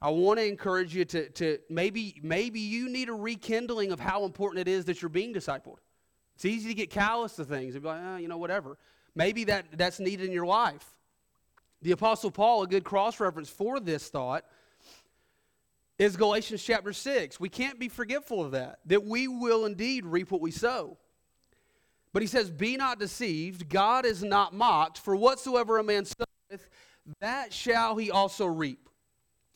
[0.00, 4.24] I want to encourage you to, to maybe maybe you need a rekindling of how
[4.24, 5.78] important it is that you're being discipled.
[6.34, 8.76] It's easy to get callous to things and be like, oh, you know, whatever.
[9.14, 10.84] Maybe that, that's needed in your life.
[11.82, 14.44] The Apostle Paul, a good cross reference for this thought,
[15.98, 17.38] is Galatians chapter 6.
[17.38, 20.96] We can't be forgetful of that, that we will indeed reap what we sow.
[22.14, 26.70] But he says, Be not deceived, God is not mocked, for whatsoever a man soweth,
[27.20, 28.88] that shall he also reap.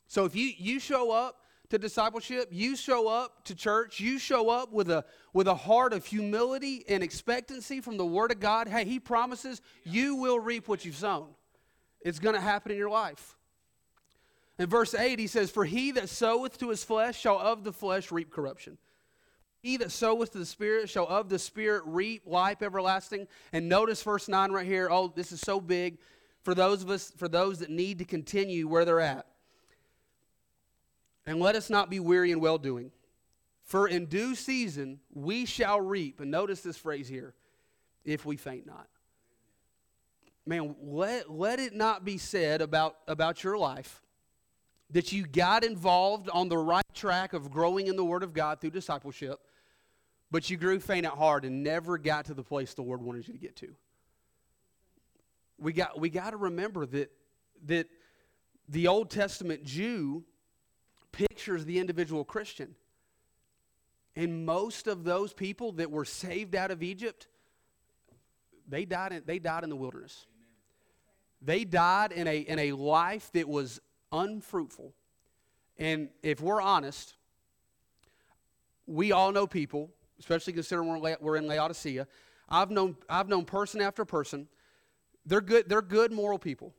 [0.09, 1.37] So if you, you show up
[1.71, 5.93] to discipleship, you show up to church, you show up with a, with a heart
[5.93, 10.67] of humility and expectancy from the Word of God, hey, He promises you will reap
[10.67, 11.29] what you've sown.
[12.01, 13.37] It's going to happen in your life.
[14.59, 17.73] In verse 8, he says, For he that soweth to his flesh shall of the
[17.73, 18.79] flesh reap corruption.
[19.61, 23.27] He that soweth to the Spirit shall of the Spirit reap life everlasting.
[23.53, 24.89] And notice verse 9 right here.
[24.91, 25.99] Oh, this is so big
[26.43, 29.27] for those of us, for those that need to continue where they're at.
[31.27, 32.93] And let us not be weary in well doing.
[33.65, 36.21] For in due season we shall reap.
[36.21, 37.35] And notice this phrase here
[38.05, 38.89] if we faint not.
[40.47, 44.01] Man, let, let it not be said about, about your life
[44.91, 48.61] that you got involved on the right track of growing in the Word of God
[48.61, 49.39] through discipleship,
[50.31, 53.27] but you grew faint at heart and never got to the place the Lord wanted
[53.27, 53.69] you to get to.
[55.59, 57.11] We got, we got to remember that,
[57.67, 57.89] that
[58.69, 60.25] the Old Testament Jew
[61.13, 62.75] pictures the individual Christian.
[64.15, 67.29] And most of those people that were saved out of Egypt,
[68.69, 70.27] they died in, they died in the wilderness.
[71.41, 73.81] They died in a, in a life that was
[74.13, 74.93] unfruitful.
[75.79, 77.15] And if we're honest,
[78.87, 82.07] we all know people, especially considering we're, we're in Laodicea.
[82.49, 84.49] I've known, I've known person after person.
[85.27, 86.75] They're good, they're good moral people.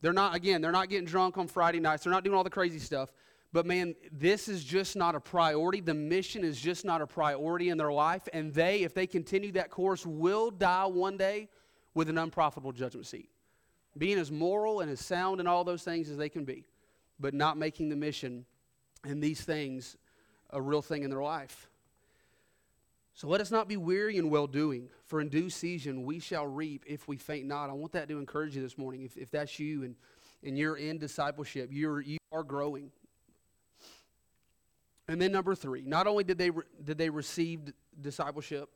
[0.00, 2.04] They're not, again, they're not getting drunk on Friday nights.
[2.04, 3.12] They're not doing all the crazy stuff.
[3.52, 5.80] But man, this is just not a priority.
[5.80, 8.28] The mission is just not a priority in their life.
[8.32, 11.48] And they, if they continue that course, will die one day
[11.92, 13.28] with an unprofitable judgment seat.
[13.98, 16.64] Being as moral and as sound and all those things as they can be,
[17.18, 18.44] but not making the mission
[19.04, 19.96] and these things
[20.50, 21.68] a real thing in their life.
[23.14, 26.46] So let us not be weary in well doing, for in due season we shall
[26.46, 27.68] reap if we faint not.
[27.68, 29.02] I want that to encourage you this morning.
[29.02, 29.94] If, if that's you and,
[30.42, 32.90] and you're in discipleship, you're, you are growing.
[35.08, 37.60] And then number three, not only did they, re- did they receive
[38.00, 38.70] discipleship,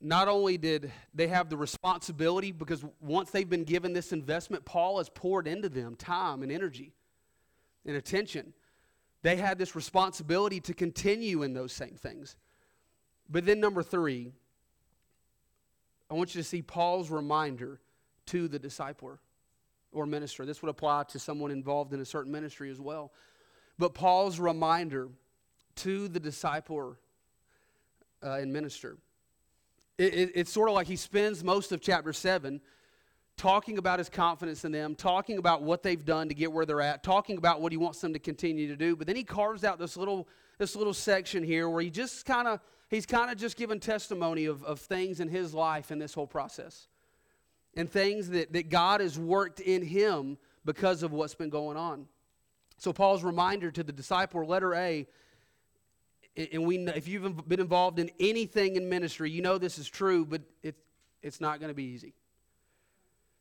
[0.00, 4.98] not only did they have the responsibility, because once they've been given this investment, Paul
[4.98, 6.92] has poured into them time and energy
[7.86, 8.52] and attention.
[9.22, 12.36] They had this responsibility to continue in those same things.
[13.28, 14.32] But then, number three,
[16.10, 17.80] I want you to see Paul's reminder
[18.26, 19.18] to the discipler
[19.92, 20.44] or minister.
[20.44, 23.12] This would apply to someone involved in a certain ministry as well.
[23.78, 25.08] But Paul's reminder
[25.76, 26.96] to the discipler
[28.22, 28.98] uh, and minister.
[29.98, 32.60] It, it, it's sort of like he spends most of chapter 7
[33.36, 36.80] talking about his confidence in them, talking about what they've done to get where they're
[36.80, 38.96] at, talking about what he wants them to continue to do.
[38.96, 40.26] But then he carves out this little,
[40.58, 44.46] this little section here where he just kind of, he's kind of just given testimony
[44.46, 46.88] of, of things in his life in this whole process.
[47.74, 52.06] And things that, that God has worked in him because of what's been going on.
[52.78, 55.06] So Paul's reminder to the disciple, letter A,
[56.36, 60.24] and we, if you've been involved in anything in ministry, you know this is true,
[60.24, 60.76] but it,
[61.22, 62.14] it's not going to be easy.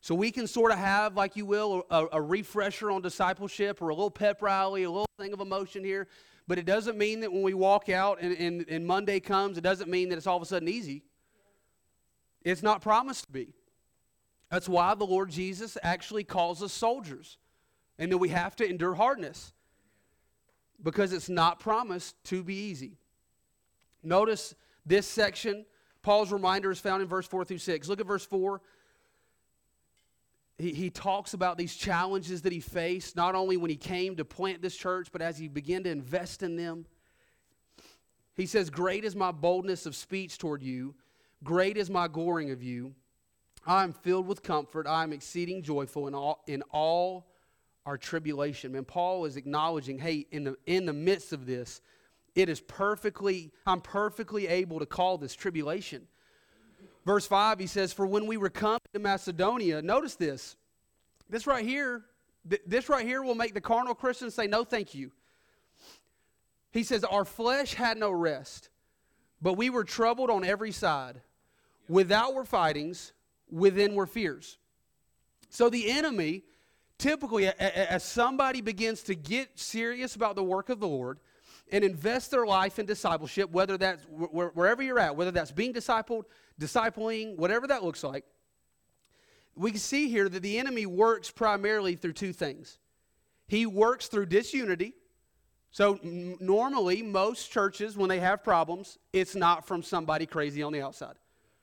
[0.02, 3.89] So we can sort of have, like you will, a, a, refresher on discipleship or
[3.89, 6.08] a little pep rally, a little thing of emotion here,
[6.48, 9.62] but it doesn't mean that when we walk out and, and, and Monday comes, it
[9.62, 11.04] doesn't mean that it's all of a sudden easy.
[12.43, 13.56] It's not promised to be.
[14.52, 17.39] That's why the Lord Jesus actually calls us soldiers
[17.98, 19.54] and that we have to endure hardness
[20.86, 22.99] because it's not promised to be easy.
[24.03, 24.53] Notice
[24.86, 25.65] this section,
[26.03, 27.89] Paul's reminder is found in verse 4 through 6.
[27.89, 28.61] Look at verse 4.
[30.59, 34.23] He, he talks about these challenges that he faced, not only when he came to
[34.23, 36.86] plant this church, but as he began to invest in them.
[38.36, 40.93] He says, Great is my boldness of speech toward you,
[41.43, 42.93] great is my glorying of you.
[43.65, 47.25] I am filled with comfort, I am exceeding joyful in all, in all
[47.86, 48.71] our tribulation.
[48.71, 51.81] Man, Paul is acknowledging, hey, in the, in the midst of this,
[52.33, 56.07] it is perfectly, I'm perfectly able to call this tribulation.
[57.05, 60.55] Verse 5, he says, For when we were come to Macedonia, notice this.
[61.29, 62.03] This right here,
[62.49, 65.11] th- this right here will make the carnal Christian say, No, thank you.
[66.71, 68.69] He says, Our flesh had no rest,
[69.41, 71.21] but we were troubled on every side.
[71.88, 73.13] Without were fightings,
[73.51, 74.57] within were fears.
[75.49, 76.43] So the enemy,
[76.98, 81.20] typically, as somebody begins to get serious about the work of the Lord
[81.72, 86.24] and invest their life in discipleship, whether that's wherever you're at, whether that's being discipled,
[86.60, 88.24] discipling, whatever that looks like,
[89.56, 92.78] we can see here that the enemy works primarily through two things.
[93.48, 94.93] He works through disunity.
[95.72, 100.74] So, n- normally, most churches, when they have problems, it's not from somebody crazy on
[100.74, 101.16] the outside.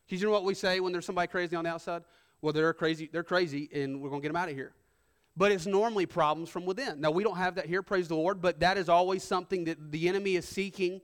[0.06, 2.02] Because you know what we say when there's somebody crazy on the outside?
[2.40, 4.72] Well, they're crazy, they're crazy, and we're going to get them out of here.
[5.36, 7.00] But it's normally problems from within.
[7.00, 9.90] Now, we don't have that here, praise the Lord, but that is always something that
[9.90, 11.00] the enemy is seeking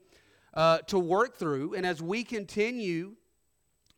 [0.53, 1.73] uh, to work through.
[1.73, 3.15] And as we continue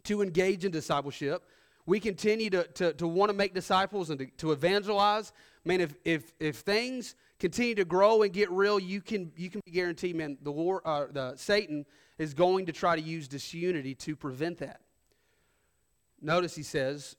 [0.03, 1.43] to engage in discipleship,
[1.85, 5.33] we continue to, to, to want to make disciples and to, to evangelize,
[5.65, 9.61] man, if, if, if things continue to grow and get real, you can, you can
[9.65, 11.85] be guaranteed, man, the, war, uh, the Satan
[12.17, 14.81] is going to try to use disunity to prevent that.
[16.21, 17.15] Notice he says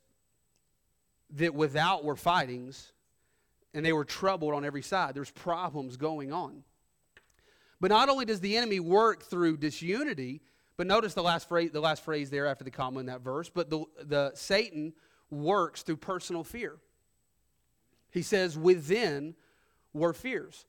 [1.31, 2.93] that without were fightings,
[3.75, 5.15] and they were troubled on every side.
[5.15, 6.63] There's problems going on.
[7.81, 10.43] But not only does the enemy work through disunity,
[10.77, 13.49] but notice the last phrase, the last phrase there after the comma in that verse.
[13.49, 14.93] But the, the Satan
[15.31, 16.79] works through personal fear.
[18.11, 19.35] He says, within
[19.93, 20.67] were fears.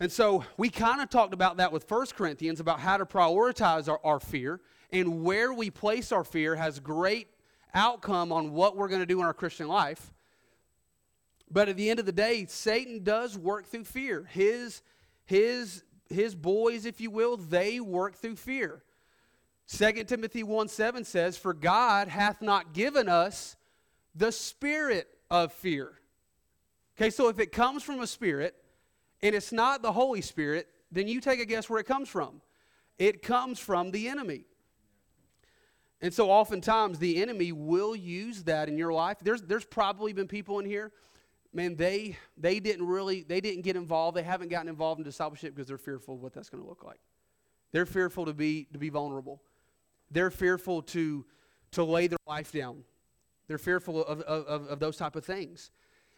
[0.00, 3.88] And so we kind of talked about that with 1 Corinthians about how to prioritize
[3.88, 4.60] our, our fear
[4.90, 7.28] and where we place our fear has great
[7.74, 10.11] outcome on what we're going to do in our Christian life.
[11.52, 14.24] But at the end of the day, Satan does work through fear.
[14.30, 14.80] His,
[15.26, 18.82] his, his boys, if you will, they work through fear.
[19.68, 23.56] 2 Timothy 1 7 says, For God hath not given us
[24.14, 25.92] the spirit of fear.
[26.96, 28.54] Okay, so if it comes from a spirit
[29.22, 32.40] and it's not the Holy Spirit, then you take a guess where it comes from.
[32.98, 34.44] It comes from the enemy.
[36.00, 39.18] And so oftentimes the enemy will use that in your life.
[39.22, 40.92] There's, there's probably been people in here,
[41.52, 44.16] man, they, they didn't really, they didn't get involved.
[44.16, 46.84] They haven't gotten involved in discipleship because they're fearful of what that's going to look
[46.84, 47.00] like.
[47.72, 49.42] They're fearful to be, to be vulnerable.
[50.10, 51.24] They're fearful to,
[51.72, 52.84] to lay their life down.
[53.48, 55.70] They're fearful of, of, of those type of things.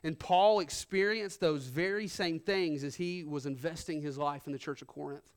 [0.02, 4.58] And Paul experienced those very same things as he was investing his life in the
[4.58, 5.30] church of Corinth.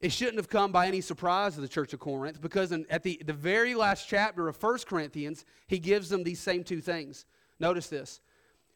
[0.00, 3.04] It shouldn't have come by any surprise to the church of Corinth because in, at
[3.04, 7.24] the, the very last chapter of 1 Corinthians, he gives them these same two things.
[7.60, 8.20] Notice this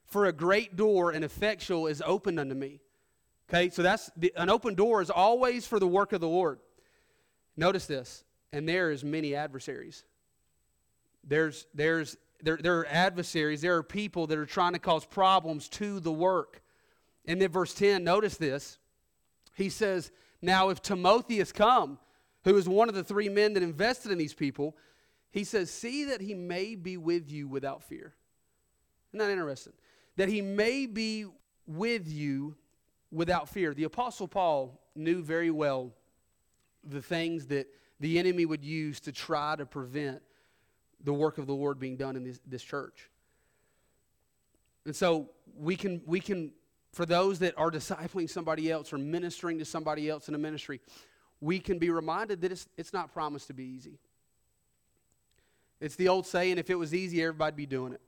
[0.07, 2.81] For a great door and effectual is opened unto me.
[3.49, 6.59] Okay, so that's the, an open door is always for the work of the Lord.
[7.57, 10.05] Notice this and there is many adversaries.
[11.25, 13.61] There's, there's, there, there are adversaries.
[13.61, 16.63] There are people that are trying to cause problems to the work.
[17.27, 18.79] And then verse 10, notice this.
[19.55, 21.99] He says, Now if Timotheus come,
[22.45, 24.77] who is one of the three men that invested in these people,
[25.31, 28.15] he says, See that he may be with you without fear.
[29.11, 29.73] Isn't that interesting?
[30.17, 31.27] That he may be
[31.67, 32.57] with you
[33.11, 33.75] without fear.
[33.75, 35.93] The Apostle Paul knew very well
[36.85, 37.67] the things that
[38.01, 40.23] the enemy would use to try to prevent
[41.03, 43.11] the work of the Lord being done in this, this church.
[44.85, 46.53] And so we can, we can,
[46.93, 50.81] for those that are discipling somebody else or ministering to somebody else in a ministry,
[51.41, 53.99] we can be reminded that it's, it's not promised to be easy.
[55.81, 58.01] It's the old saying if it was easy, everybody'd be doing it.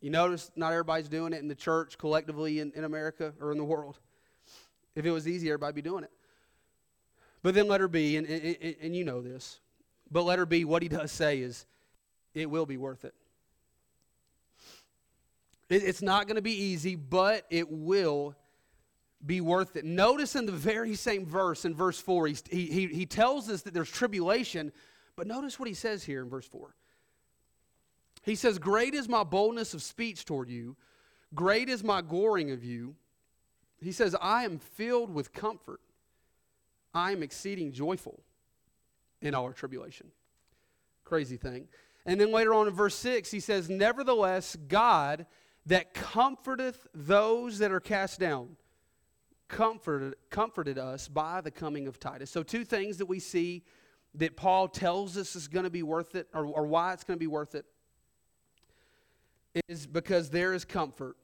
[0.00, 3.58] You notice not everybody's doing it in the church collectively in, in America or in
[3.58, 3.98] the world.
[4.94, 6.10] If it was easy, everybody'd be doing it.
[7.42, 9.60] But then letter B, and, and, and you know this,
[10.10, 11.66] but letter B, what he does say is,
[12.34, 13.14] it will be worth it.
[15.68, 18.36] it it's not going to be easy, but it will
[19.24, 19.84] be worth it.
[19.84, 23.74] Notice in the very same verse, in verse 4, he, he, he tells us that
[23.74, 24.72] there's tribulation,
[25.16, 26.74] but notice what he says here in verse 4.
[28.22, 30.76] He says, Great is my boldness of speech toward you,
[31.34, 32.94] great is my glorying of you.
[33.80, 35.80] He says, I am filled with comfort.
[36.92, 38.20] I am exceeding joyful
[39.22, 40.08] in our tribulation.
[41.04, 41.68] Crazy thing.
[42.04, 45.26] And then later on in verse 6, he says, Nevertheless, God
[45.66, 48.56] that comforteth those that are cast down
[49.50, 52.30] comforted, comforted us by the coming of Titus.
[52.30, 53.64] So, two things that we see
[54.14, 57.18] that Paul tells us is going to be worth it, or, or why it's going
[57.18, 57.66] to be worth it,
[59.68, 61.16] is because there is comfort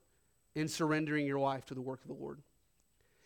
[0.54, 2.40] in surrendering your life to the work of the Lord.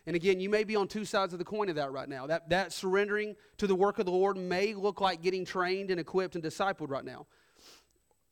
[0.05, 2.27] And again, you may be on two sides of the coin of that right now.
[2.27, 5.99] That, that surrendering to the work of the Lord may look like getting trained and
[5.99, 7.27] equipped and discipled right now.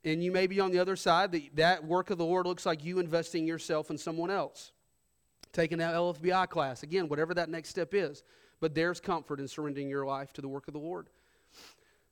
[0.03, 1.31] And you may be on the other side.
[1.31, 4.71] That, that work of the Lord looks like you investing yourself in someone else.
[5.51, 8.23] taking that LFBI class, again, whatever that next step is.
[8.59, 11.07] But there's comfort in surrendering your life to the work of the Lord.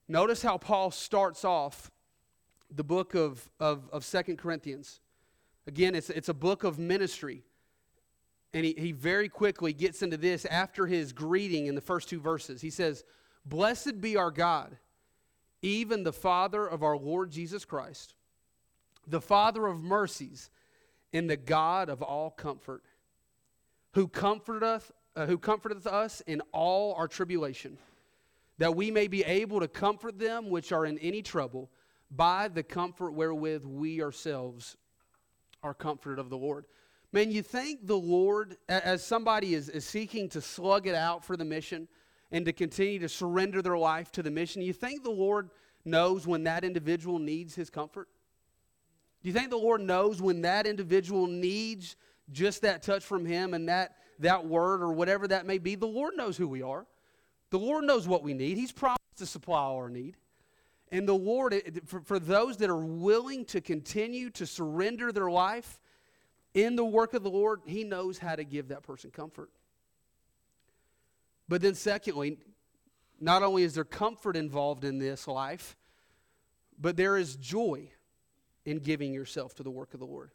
[0.07, 1.91] Notice how Paul starts off
[2.73, 4.99] the book of, of, of 2 Corinthians.
[5.65, 7.43] Again, it's, it's a book of ministry.
[8.53, 12.19] And he, he very quickly gets into this after his greeting in the first two
[12.19, 12.61] verses.
[12.61, 13.03] He says,
[13.45, 14.77] Blessed be our God,
[15.61, 18.15] even the Father of our Lord Jesus Christ,
[19.05, 20.49] the Father of mercies,
[21.13, 22.83] and the God of all comfort,
[23.93, 27.77] who comforteth, uh, who comforteth us in all our tribulation,
[28.57, 31.69] that we may be able to comfort them which are in any trouble
[32.09, 34.77] by the comfort wherewith we ourselves
[35.63, 36.65] are comforted of the Lord.
[37.11, 41.37] Man, you think the Lord, as somebody is, is seeking to slug it out for
[41.37, 41.87] the mission
[42.31, 45.49] and to continue to surrender their life to the mission, you think the Lord
[45.85, 48.09] knows when that individual needs his comfort?
[49.23, 51.95] Do you think the Lord knows when that individual needs
[52.31, 55.75] just that touch from him and that, that word or whatever that may be?
[55.75, 56.85] The Lord knows who we are.
[57.49, 58.57] The Lord knows what we need.
[58.57, 60.17] He's promised to supply our need.
[60.91, 65.79] And the Lord, for, for those that are willing to continue to surrender their life
[66.53, 69.49] in the work of the Lord, He knows how to give that person comfort.
[71.49, 72.37] But then, secondly,
[73.19, 75.75] not only is there comfort involved in this life,
[76.79, 77.89] but there is joy
[78.65, 80.31] in giving yourself to the work of the Lord.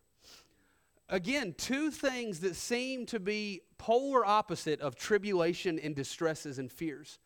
[1.09, 7.19] Again, two things that seem to be polar opposite of tribulation and distresses and fears,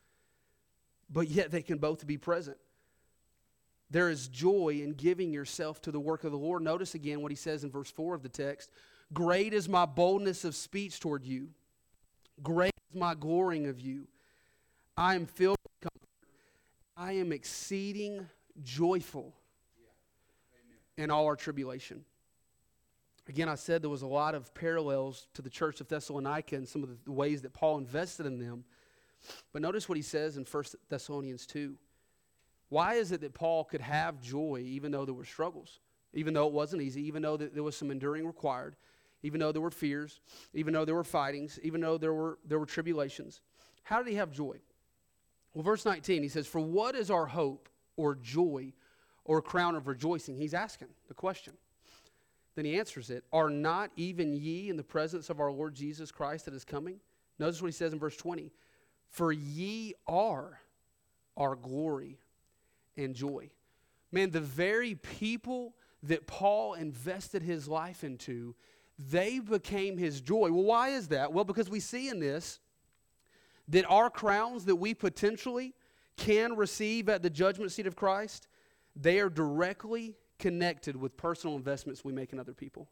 [1.08, 2.56] but yet they can both be present.
[3.90, 6.62] There is joy in giving yourself to the work of the Lord.
[6.62, 8.70] Notice again what he says in verse 4 of the text
[9.12, 11.48] Great is my boldness of speech toward you,
[12.42, 14.08] great is my glorying of you.
[14.96, 16.08] I am filled with comfort.
[16.96, 18.26] I am exceeding
[18.62, 19.34] joyful
[20.96, 22.04] in all our tribulation.
[23.28, 26.66] Again, I said there was a lot of parallels to the church of Thessalonica and
[26.66, 28.64] some of the ways that Paul invested in them.
[29.52, 31.76] But notice what he says in 1 Thessalonians 2.
[32.68, 35.80] Why is it that Paul could have joy even though there were struggles,
[36.12, 38.76] even though it wasn't easy, even though there was some enduring required,
[39.22, 40.20] even though there were fears,
[40.54, 43.40] even though there were fightings, even though there were, there were tribulations?
[43.82, 44.58] How did he have joy?
[45.54, 48.72] Well, verse 19, he says, For what is our hope or joy
[49.24, 50.36] or crown of rejoicing?
[50.36, 51.54] He's asking the question.
[52.56, 56.10] Then he answers it Are not even ye in the presence of our Lord Jesus
[56.10, 56.98] Christ that is coming?
[57.38, 58.50] Notice what he says in verse 20
[59.08, 60.58] For ye are
[61.36, 62.18] our glory
[62.96, 63.50] and joy.
[64.12, 65.74] Man, the very people
[66.04, 68.54] that Paul invested his life into,
[68.98, 70.50] they became his joy.
[70.52, 71.32] Well, why is that?
[71.32, 72.60] Well, because we see in this
[73.68, 75.74] that our crowns that we potentially
[76.16, 78.46] can receive at the judgment seat of Christ,
[78.94, 82.88] they are directly connected with personal investments we make in other people.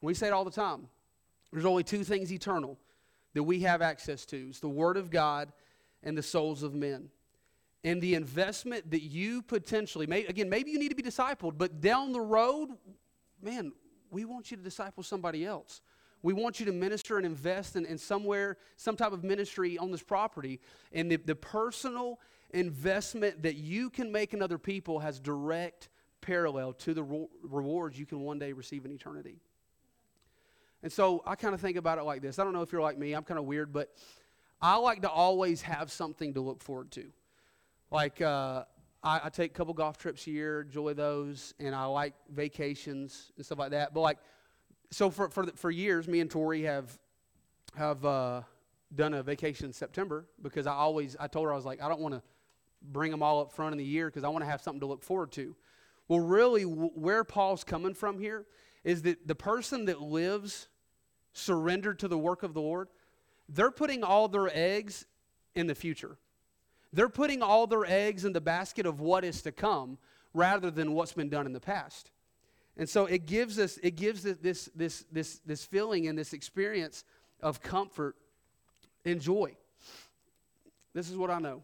[0.00, 0.88] We say it all the time.
[1.52, 2.78] There's only two things eternal
[3.34, 4.48] that we have access to.
[4.48, 5.52] It's the Word of God
[6.02, 7.10] and the souls of men
[7.84, 11.80] and the investment that you potentially, may, again, maybe you need to be discipled, but
[11.80, 12.70] down the road,
[13.42, 13.72] man,
[14.10, 15.82] we want you to disciple somebody else.
[16.22, 19.92] We want you to minister and invest in, in somewhere, some type of ministry on
[19.92, 20.60] this property.
[20.92, 22.18] And the, the personal
[22.50, 25.88] investment that you can make in other people has direct
[26.20, 29.38] parallel to the ro- rewards you can one day receive in eternity.
[30.82, 32.38] And so I kind of think about it like this.
[32.38, 33.94] I don't know if you're like me, I'm kind of weird, but
[34.60, 37.12] I like to always have something to look forward to.
[37.90, 38.64] Like, uh,
[39.02, 43.32] I, I, take a couple golf trips a year, enjoy those, and I like vacations
[43.36, 43.94] and stuff like that.
[43.94, 44.18] But like,
[44.90, 46.98] so for for for years, me and Tori have
[47.76, 48.42] have uh,
[48.94, 51.88] done a vacation in September because I always I told her I was like I
[51.88, 52.22] don't want to
[52.82, 54.86] bring them all up front in the year because I want to have something to
[54.86, 55.54] look forward to.
[56.08, 58.46] Well, really, w- where Paul's coming from here
[58.84, 60.68] is that the person that lives
[61.32, 62.88] surrendered to the work of the Lord,
[63.48, 65.06] they're putting all their eggs
[65.54, 66.16] in the future.
[66.96, 69.98] They're putting all their eggs in the basket of what is to come
[70.32, 72.10] rather than what's been done in the past.
[72.78, 77.04] And so it gives us it gives this this this this feeling and this experience
[77.42, 78.16] of comfort
[79.04, 79.54] and joy.
[80.94, 81.62] This is what I know.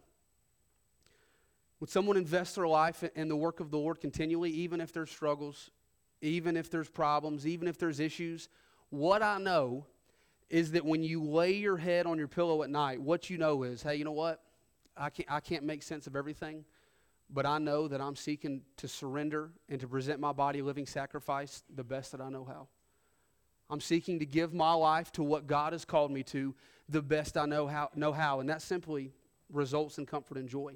[1.78, 5.11] When someone invests their life in the work of the Lord continually, even if there's
[5.11, 5.70] struggles,
[6.20, 8.51] even if there's problems, even if there's issues,
[8.91, 9.87] what I know
[10.51, 13.62] is that when you lay your head on your pillow at night, what you know
[13.62, 14.43] is, hey, you know what?
[14.97, 16.64] I can't, I can't make sense of everything,
[17.30, 20.86] but I know that I'm seeking to surrender and to present my body a living
[20.86, 22.68] sacrifice the best that I know how.
[23.70, 26.55] I'm seeking to give my life to what God has called me to
[26.88, 29.12] the best I know how, know how and that simply
[29.51, 30.74] results in comfort and joy.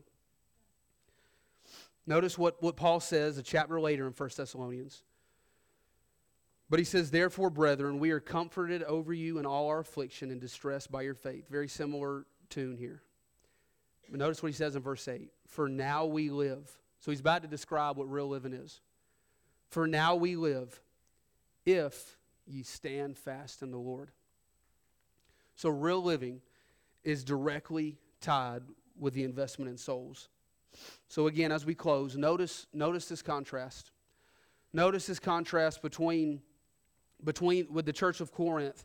[2.06, 5.02] Notice what, what Paul says a chapter later in 1 Thessalonians.
[6.70, 10.40] But he says, Therefore, brethren, we are comforted over you in all our affliction and
[10.40, 11.48] distress by your faith.
[11.48, 13.02] Very similar tune here.
[14.11, 16.70] But notice what he says in verse 8 For now we live.
[17.00, 18.80] So he's about to describe what real living is.
[19.68, 20.80] For now we live
[21.64, 24.11] if ye stand fast in the Lord.
[25.57, 26.40] So real living
[27.04, 28.62] is directly tied
[28.98, 30.28] with the investment in souls.
[31.09, 33.90] So again, as we close, notice, notice this contrast.
[34.72, 36.42] Notice this contrast between,
[37.24, 38.84] between with the church of Corinth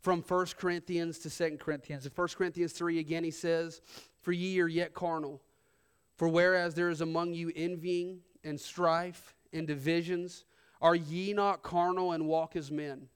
[0.00, 2.06] from 1 Corinthians to 2 Corinthians.
[2.06, 3.80] In 1 Corinthians 3, again, he says,
[4.22, 5.42] For ye are yet carnal.
[6.16, 10.44] For whereas there is among you envying and strife and divisions,
[10.80, 13.08] are ye not carnal and walk as men?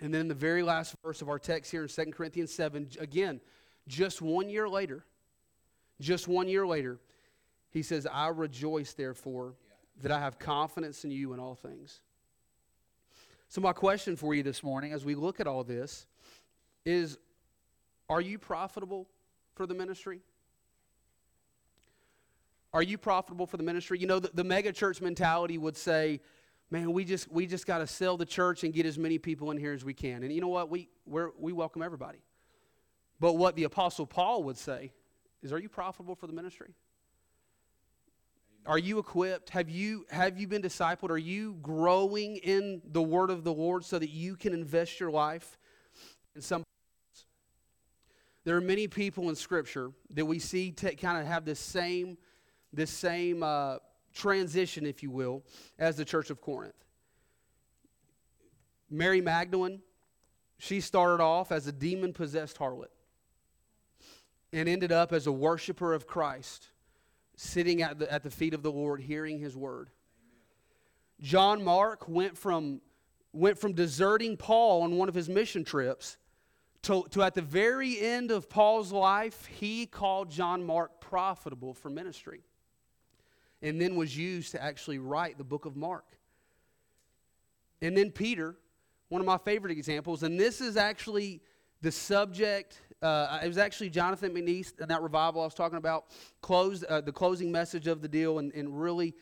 [0.00, 3.40] And then the very last verse of our text here in 2 Corinthians 7, again,
[3.86, 5.04] just one year later,
[6.00, 6.98] just one year later,
[7.70, 9.54] he says, I rejoice, therefore,
[10.02, 12.00] that I have confidence in you in all things.
[13.50, 16.06] So, my question for you this morning, as we look at all this,
[16.84, 17.18] is
[18.08, 19.08] Are you profitable
[19.56, 20.20] for the ministry?
[22.72, 23.98] Are you profitable for the ministry?
[23.98, 26.20] You know, the, the mega church mentality would say,
[26.70, 29.50] man, we just, we just got to sell the church and get as many people
[29.50, 30.22] in here as we can.
[30.22, 30.70] And you know what?
[30.70, 32.22] We, we're, we welcome everybody.
[33.18, 34.92] But what the Apostle Paul would say
[35.42, 36.72] is, Are you profitable for the ministry?
[38.66, 39.50] Are you equipped?
[39.50, 41.10] Have you, have you been discipled?
[41.10, 45.10] Are you growing in the word of the Lord so that you can invest your
[45.10, 45.58] life
[46.34, 46.62] in some?
[48.44, 52.18] There are many people in Scripture that we see t- kind of have this same,
[52.72, 53.76] this same uh,
[54.14, 55.42] transition, if you will,
[55.78, 56.74] as the church of Corinth.
[58.90, 59.80] Mary Magdalene,
[60.58, 62.90] she started off as a demon possessed harlot
[64.52, 66.68] and ended up as a worshiper of Christ
[67.40, 69.88] sitting at the, at the feet of the Lord, hearing his word.
[71.22, 72.82] John Mark went from,
[73.32, 76.18] went from deserting Paul on one of his mission trips
[76.82, 81.88] to, to at the very end of Paul's life, he called John Mark profitable for
[81.88, 82.42] ministry.
[83.62, 86.06] And then was used to actually write the book of Mark.
[87.82, 88.56] And then Peter,
[89.08, 91.40] one of my favorite examples, and this is actually
[91.80, 96.06] the subject uh, it was actually Jonathan McNeese and that revival I was talking about,
[96.42, 99.14] closed uh, the closing message of the deal and, and really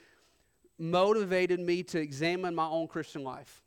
[0.78, 3.62] motivated me to examine my own Christian life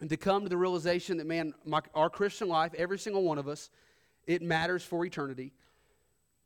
[0.00, 3.38] and to come to the realization that, man, my, our Christian life, every single one
[3.38, 3.70] of us,
[4.26, 5.52] it matters for eternity.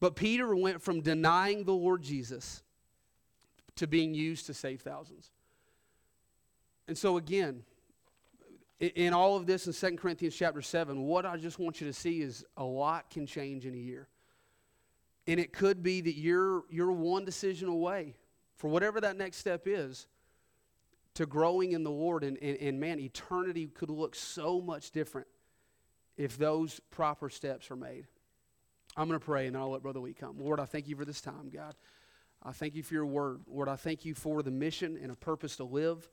[0.01, 2.63] But Peter went from denying the Lord Jesus
[3.77, 5.31] to being used to save thousands.
[6.87, 7.63] And so, again,
[8.89, 11.93] in all of this in 2 Corinthians chapter 7, what I just want you to
[11.93, 14.09] see is a lot can change in a year.
[15.26, 18.14] And it could be that you're, you're one decision away
[18.57, 20.07] for whatever that next step is
[21.14, 22.24] to growing in the Lord.
[22.24, 25.28] And, and, and man, eternity could look so much different
[26.16, 28.07] if those proper steps are made.
[28.97, 30.39] I'm going to pray and then I'll let Brother Lee come.
[30.39, 31.74] Lord, I thank you for this time, God.
[32.43, 33.41] I thank you for your word.
[33.49, 36.09] Lord, I thank you for the mission and a purpose to live.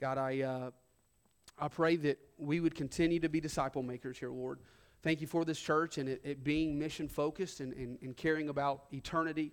[0.00, 0.40] God, I.
[0.40, 0.70] Uh,
[1.60, 4.60] I pray that we would continue to be disciple makers here, Lord.
[5.02, 8.48] Thank you for this church and it, it being mission focused and, and, and, caring
[8.48, 9.52] about eternity.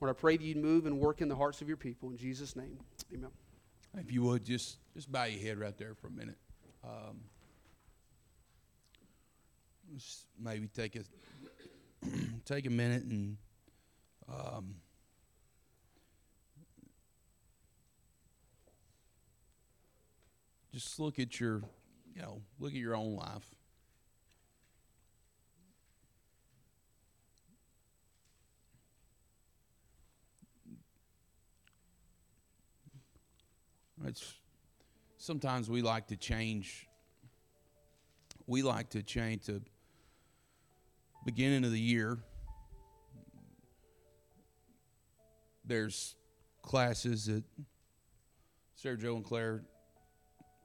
[0.00, 2.10] Lord, I pray that you'd move and work in the hearts of your people.
[2.10, 2.78] In Jesus' name,
[3.12, 3.30] amen.
[3.98, 6.38] If you would, just, just bow your head right there for a minute.
[6.84, 7.20] Um,
[10.38, 11.04] maybe take a,
[12.44, 13.36] take a minute and
[14.28, 14.74] um,
[20.72, 21.62] just look at your,
[22.14, 23.54] you know, look at your own life.
[34.04, 34.34] It's
[35.18, 36.88] sometimes we like to change.
[38.46, 39.62] We like to change to
[41.24, 42.18] beginning of the year.
[45.64, 46.16] There's
[46.62, 47.44] classes that
[48.74, 49.62] Sarah Joe and Claire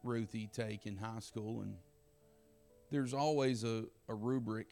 [0.03, 1.75] Ruthie take in high school, and
[2.91, 4.67] there's always a, a rubric.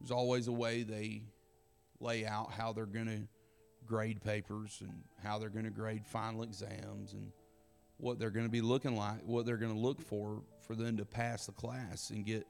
[0.00, 1.22] There's always a way they
[2.00, 3.28] lay out how they're going to
[3.86, 7.32] grade papers and how they're going to grade final exams and
[7.98, 10.96] what they're going to be looking like, what they're going to look for for them
[10.96, 12.46] to pass the class and get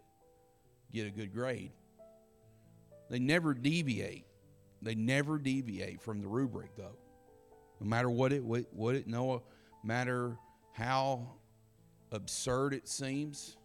[0.93, 1.73] get a good grade.
[3.11, 4.25] They never deviate.
[4.81, 6.97] They never deviate from the rubric though.
[7.81, 9.43] No matter what it what it no
[9.85, 10.39] matter
[10.73, 11.29] how
[12.11, 13.57] absurd it seems,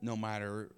[0.00, 0.70] no matter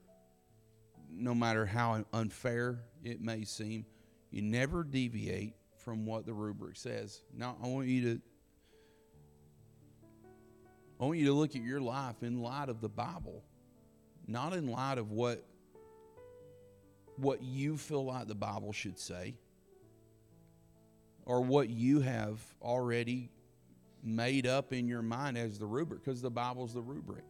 [1.09, 3.87] no matter how unfair it may seem,
[4.31, 7.23] you never deviate from what the rubric says.
[7.33, 8.21] Now, I want you to
[11.01, 13.45] I want you to look at your life in light of the Bible,
[14.27, 15.45] not in light of what
[17.17, 19.35] what you feel like the Bible should say
[21.25, 23.31] or what you have already
[24.07, 27.25] made up in your mind as the rubric because the Bible's the rubric.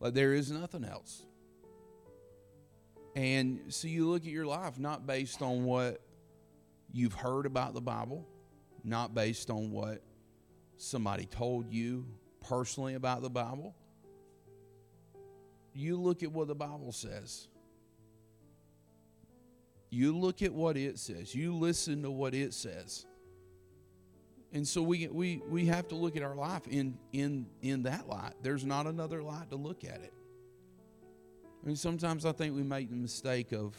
[0.00, 1.22] But there is nothing else.
[3.14, 6.00] And so you look at your life not based on what
[6.92, 8.26] you've heard about the Bible,
[8.82, 10.00] not based on what
[10.76, 12.06] somebody told you
[12.40, 13.74] personally about the Bible.
[15.74, 17.48] You look at what the Bible says.
[19.90, 21.34] You look at what it says.
[21.34, 23.06] You listen to what it says.
[24.52, 28.08] And so we, we, we have to look at our life in, in, in that
[28.08, 28.32] light.
[28.42, 30.12] There's not another light to look at it.
[31.64, 33.76] And sometimes I think we make the mistake of,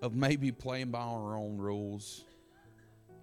[0.00, 2.24] of maybe playing by our own rules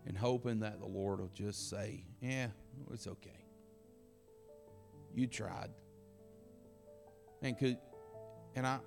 [0.06, 2.48] and hoping that the Lord will just say, Yeah,
[2.92, 3.46] it's okay.
[5.16, 5.70] You tried.
[7.42, 7.78] And could
[8.56, 8.80] and I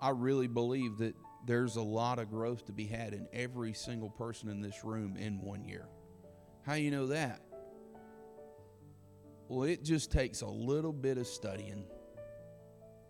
[0.00, 1.14] I really believe that
[1.46, 5.16] there's a lot of growth to be had in every single person in this room
[5.16, 5.86] in one year.
[6.66, 7.40] How you know that?
[9.48, 11.84] Well, it just takes a little bit of studying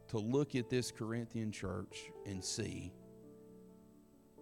[0.09, 2.93] to look at this Corinthian church and see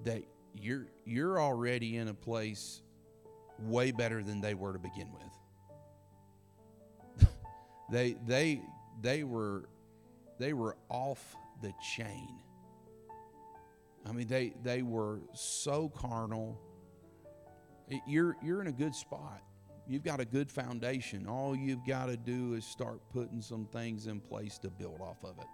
[0.05, 0.23] that
[0.55, 2.83] you're you're already in a place
[3.61, 5.09] way better than they were to begin
[7.19, 7.29] with.
[7.91, 8.61] they they
[9.01, 9.69] they were
[10.39, 12.39] they were off the chain.
[14.09, 16.61] I mean they they were so carnal.
[18.07, 19.43] You're you're in a good spot.
[19.89, 21.27] You've got a good foundation.
[21.27, 25.23] All you've got to do is start putting some things in place to build off
[25.23, 25.47] of it.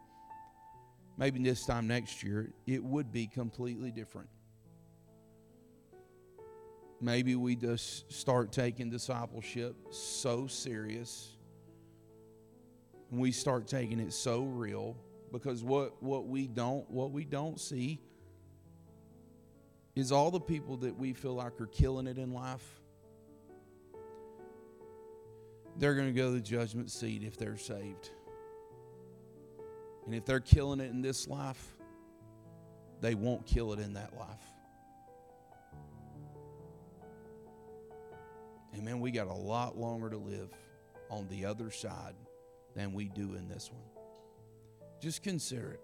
[1.18, 4.28] Maybe this time next year it would be completely different
[7.02, 11.36] maybe we just start taking discipleship so serious
[13.10, 14.96] and we start taking it so real
[15.32, 18.00] because what, what we don't what we don't see
[19.94, 22.80] is all the people that we feel like are killing it in life
[25.78, 28.10] they're going to go to the judgment seat if they're saved
[30.06, 31.76] and if they're killing it in this life
[33.00, 34.52] they won't kill it in that life
[38.72, 40.50] And man, we got a lot longer to live
[41.10, 42.14] on the other side
[42.74, 43.82] than we do in this one.
[45.00, 45.80] Just consider it.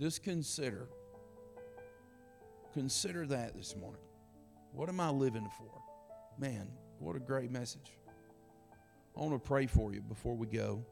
[0.00, 0.88] Just consider.
[2.72, 4.02] Consider that this morning.
[4.72, 5.82] What am I living for?
[6.38, 6.68] Man,
[6.98, 7.92] what a great message.
[9.16, 10.84] I want to pray for you before we go.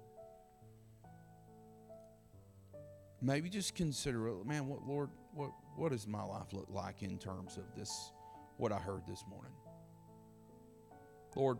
[3.21, 7.57] Maybe just consider, man, what Lord, what what does my life look like in terms
[7.57, 8.13] of this
[8.57, 9.53] what I heard this morning?
[11.37, 11.59] Lord,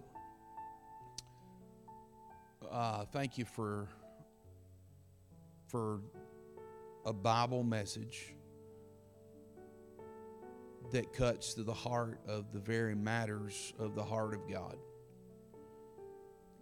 [2.71, 3.89] uh, thank you for
[5.69, 6.01] for
[7.07, 8.35] a Bible message
[10.93, 14.77] that cuts to the heart of the very matters of the heart of God.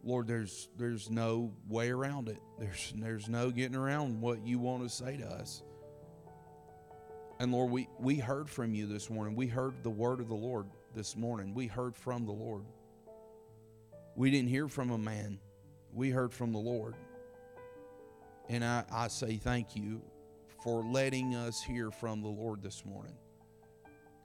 [0.02, 2.38] Lord, there's there's no way around it.
[2.58, 5.62] There's there's no getting around what you want to say to us.
[7.38, 9.36] And Lord, we, we heard from you this morning.
[9.36, 11.52] We heard the word of the Lord this morning.
[11.54, 12.64] We heard from the Lord.
[14.14, 15.38] We didn't hear from a man,
[15.92, 16.94] we heard from the Lord.
[18.48, 20.00] And I, I say thank you
[20.62, 23.16] for letting us hear from the Lord this morning.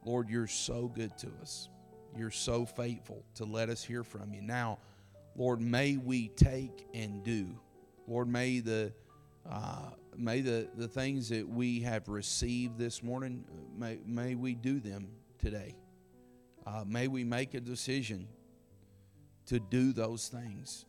[0.04, 1.70] Lord, you're so good to us.
[2.18, 4.41] You're so faithful to let us hear from you.
[4.41, 4.80] Now,
[5.36, 7.47] Lord, may we take and do.
[8.08, 8.91] Lord, may the
[9.49, 13.43] uh, may the, the things that we have received this morning,
[13.78, 15.08] may, may we do them
[15.39, 15.76] today.
[16.66, 18.28] Uh, may we make a decision
[19.47, 20.86] to do those things.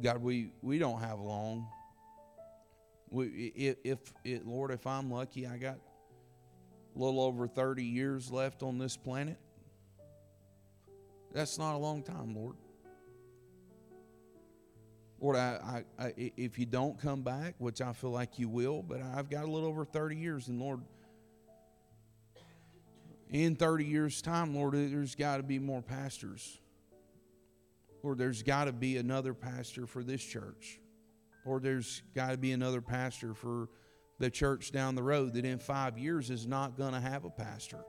[0.00, 1.66] God, we, we don't have long.
[3.10, 3.26] We,
[3.56, 3.76] if,
[4.24, 5.78] if Lord, if I'm lucky, I got
[6.94, 9.38] a little over 30 years left on this planet.
[11.32, 12.56] That's not a long time, Lord.
[15.20, 18.82] Lord, I, I, I, if you don't come back, which I feel like you will,
[18.82, 20.80] but I've got a little over 30 years, and Lord,
[23.28, 26.58] in 30 years' time, Lord, there's got to be more pastors.
[28.02, 30.80] Lord, there's got to be another pastor for this church.
[31.44, 33.68] Lord, there's got to be another pastor for
[34.20, 37.30] the church down the road that in five years is not going to have a
[37.30, 37.80] pastor.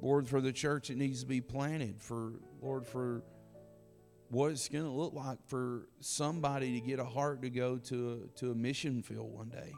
[0.00, 3.22] Lord, for the church that needs to be planted, for, Lord, for
[4.30, 8.24] what it's going to look like for somebody to get a heart to go to
[8.34, 9.72] a, to a mission field one day.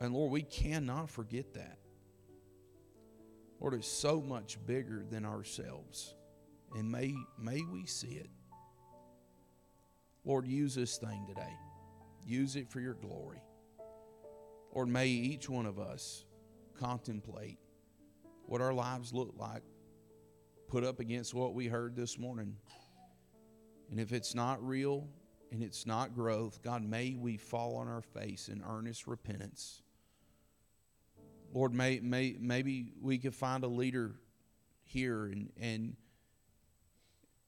[0.00, 1.78] And Lord, we cannot forget that.
[3.58, 6.14] Lord, it's so much bigger than ourselves.
[6.74, 8.28] And may, may we see it.
[10.24, 11.52] Lord, use this thing today.
[12.26, 13.42] Use it for your glory.
[14.74, 16.24] Lord, may each one of us
[16.78, 17.58] contemplate
[18.46, 19.62] what our lives look like,
[20.68, 22.56] put up against what we heard this morning.
[23.90, 25.06] And if it's not real
[25.52, 29.82] and it's not growth, God, may we fall on our face in earnest repentance.
[31.52, 34.16] Lord, may, may, maybe we could find a leader
[34.82, 35.96] here and, and,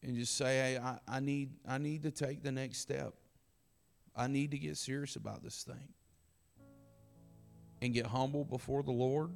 [0.03, 3.15] and just say, hey, I, I, need, I need to take the next step.
[4.15, 5.89] I need to get serious about this thing.
[7.83, 9.31] And get humble before the Lord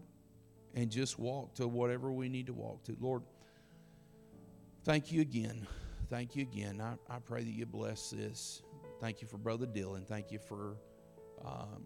[0.75, 2.97] and just walk to whatever we need to walk to.
[3.01, 3.23] Lord,
[4.85, 5.67] thank you again.
[6.09, 6.81] Thank you again.
[6.81, 8.63] I, I pray that you bless this.
[9.01, 10.07] Thank you for Brother Dylan.
[10.07, 10.77] Thank you for,
[11.45, 11.85] um,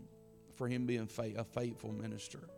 [0.55, 2.49] for him being a faithful minister.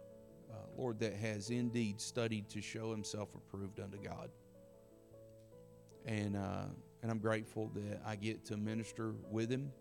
[0.51, 4.31] Uh, Lord, that has indeed studied to show himself approved unto God.
[6.07, 6.67] And, uh,
[7.03, 9.73] and I'm grateful that I get to minister with him.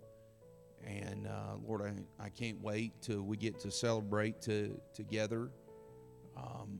[0.86, 5.49] And uh, Lord, I, I can't wait till we get to celebrate to, together
[6.36, 6.80] um,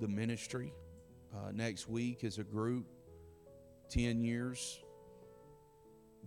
[0.00, 0.72] the ministry
[1.34, 2.86] uh, next week as a group.
[3.90, 4.80] 10 years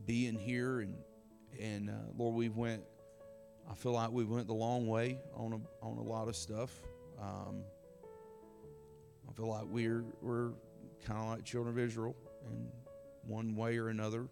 [0.05, 0.95] being here and
[1.59, 2.83] and uh, Lord we've went
[3.71, 6.71] I feel like we went the long way on a, on a lot of stuff
[7.21, 7.63] um,
[9.29, 10.51] I feel like we're we're
[11.05, 12.15] kind of like children of Israel
[12.45, 12.67] in
[13.25, 14.27] one way or another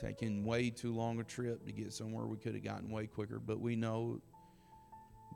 [0.00, 3.38] taking way too long a trip to get somewhere we could have gotten way quicker
[3.38, 4.20] but we know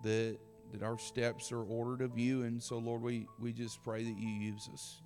[0.02, 0.36] that
[0.72, 4.18] that our steps are ordered of you and so Lord we we just pray that
[4.18, 5.02] you use us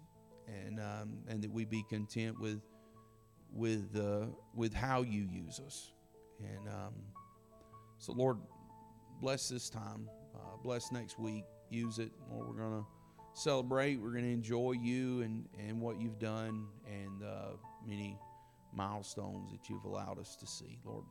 [0.49, 2.61] and um, and that we be content with
[3.53, 5.93] with uh, with how you use us.
[6.41, 6.95] And um,
[7.99, 8.39] so, Lord,
[9.21, 10.09] bless this time.
[10.35, 11.45] Uh, bless next week.
[11.71, 12.11] Use it.
[12.31, 12.85] Lord, we're gonna
[13.35, 14.01] celebrate.
[14.01, 17.57] We're gonna enjoy you and and what you've done and uh,
[17.87, 18.19] many
[18.75, 20.79] milestones that you've allowed us to see.
[20.85, 21.05] Lord,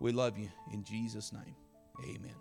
[0.00, 1.54] we love you in Jesus' name.
[2.04, 2.34] Amen.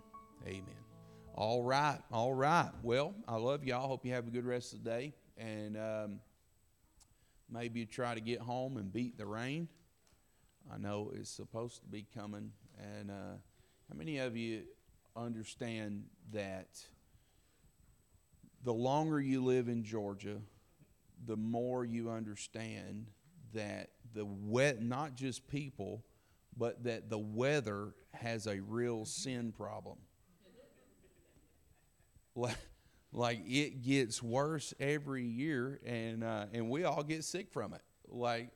[0.46, 0.86] Amen.
[1.34, 2.00] All right.
[2.12, 2.72] All right.
[2.82, 3.88] Well, I love y'all.
[3.88, 6.20] Hope you have a good rest of the day and um,
[7.50, 9.68] maybe try to get home and beat the rain.
[10.74, 12.52] I know it's supposed to be coming.
[12.98, 13.38] And uh,
[13.90, 14.64] how many of you
[15.16, 16.68] understand that
[18.66, 20.41] the longer you live in Georgia,
[21.26, 23.07] the more you understand
[23.53, 26.03] that the wet, not just people,
[26.57, 29.97] but that the weather has a real sin problem
[33.13, 37.82] like it gets worse every year, and uh, and we all get sick from it.
[38.07, 38.49] Like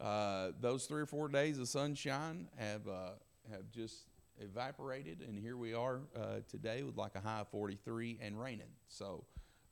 [0.00, 3.10] uh, those three or four days of sunshine have uh,
[3.50, 4.06] have just
[4.40, 8.68] evaporated, and here we are uh, today with like a high of 43 and raining.
[8.88, 9.24] So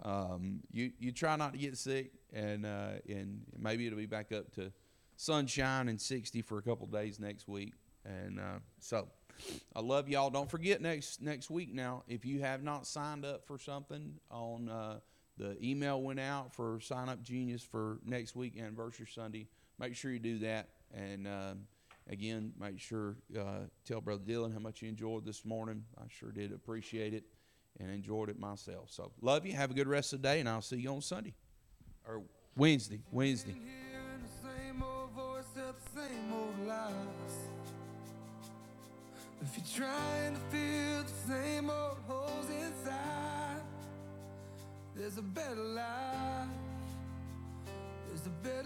[0.05, 4.33] um, you you try not to get sick, and uh, and maybe it'll be back
[4.33, 4.73] up to
[5.17, 9.09] sunshine and 60 for a couple days next week, and uh, so.
[9.75, 10.31] I love y'all.
[10.31, 12.05] Don't forget next next week now.
[12.09, 15.01] If you have not signed up for something on uh,
[15.39, 19.49] the email went out for SignUpGenius for next week anniversary Sunday.
[19.79, 20.71] Make sure you do that.
[20.95, 21.67] And um,
[22.09, 25.85] Again, make sure uh, tell Brother Dylan how much you enjoyed this morning.
[25.99, 27.25] I sure did appreciate it
[27.81, 28.91] and enjoyed it myself.
[28.91, 29.55] So love you.
[29.55, 31.35] Have a good rest of the day, and I'll see you on Sunday
[32.07, 32.23] or
[32.57, 33.01] Wednesday.
[33.11, 33.57] Wednesday.
[39.43, 43.63] If you're trying to the same old holes inside,
[44.95, 46.49] there's a better life.
[48.09, 48.47] There's a better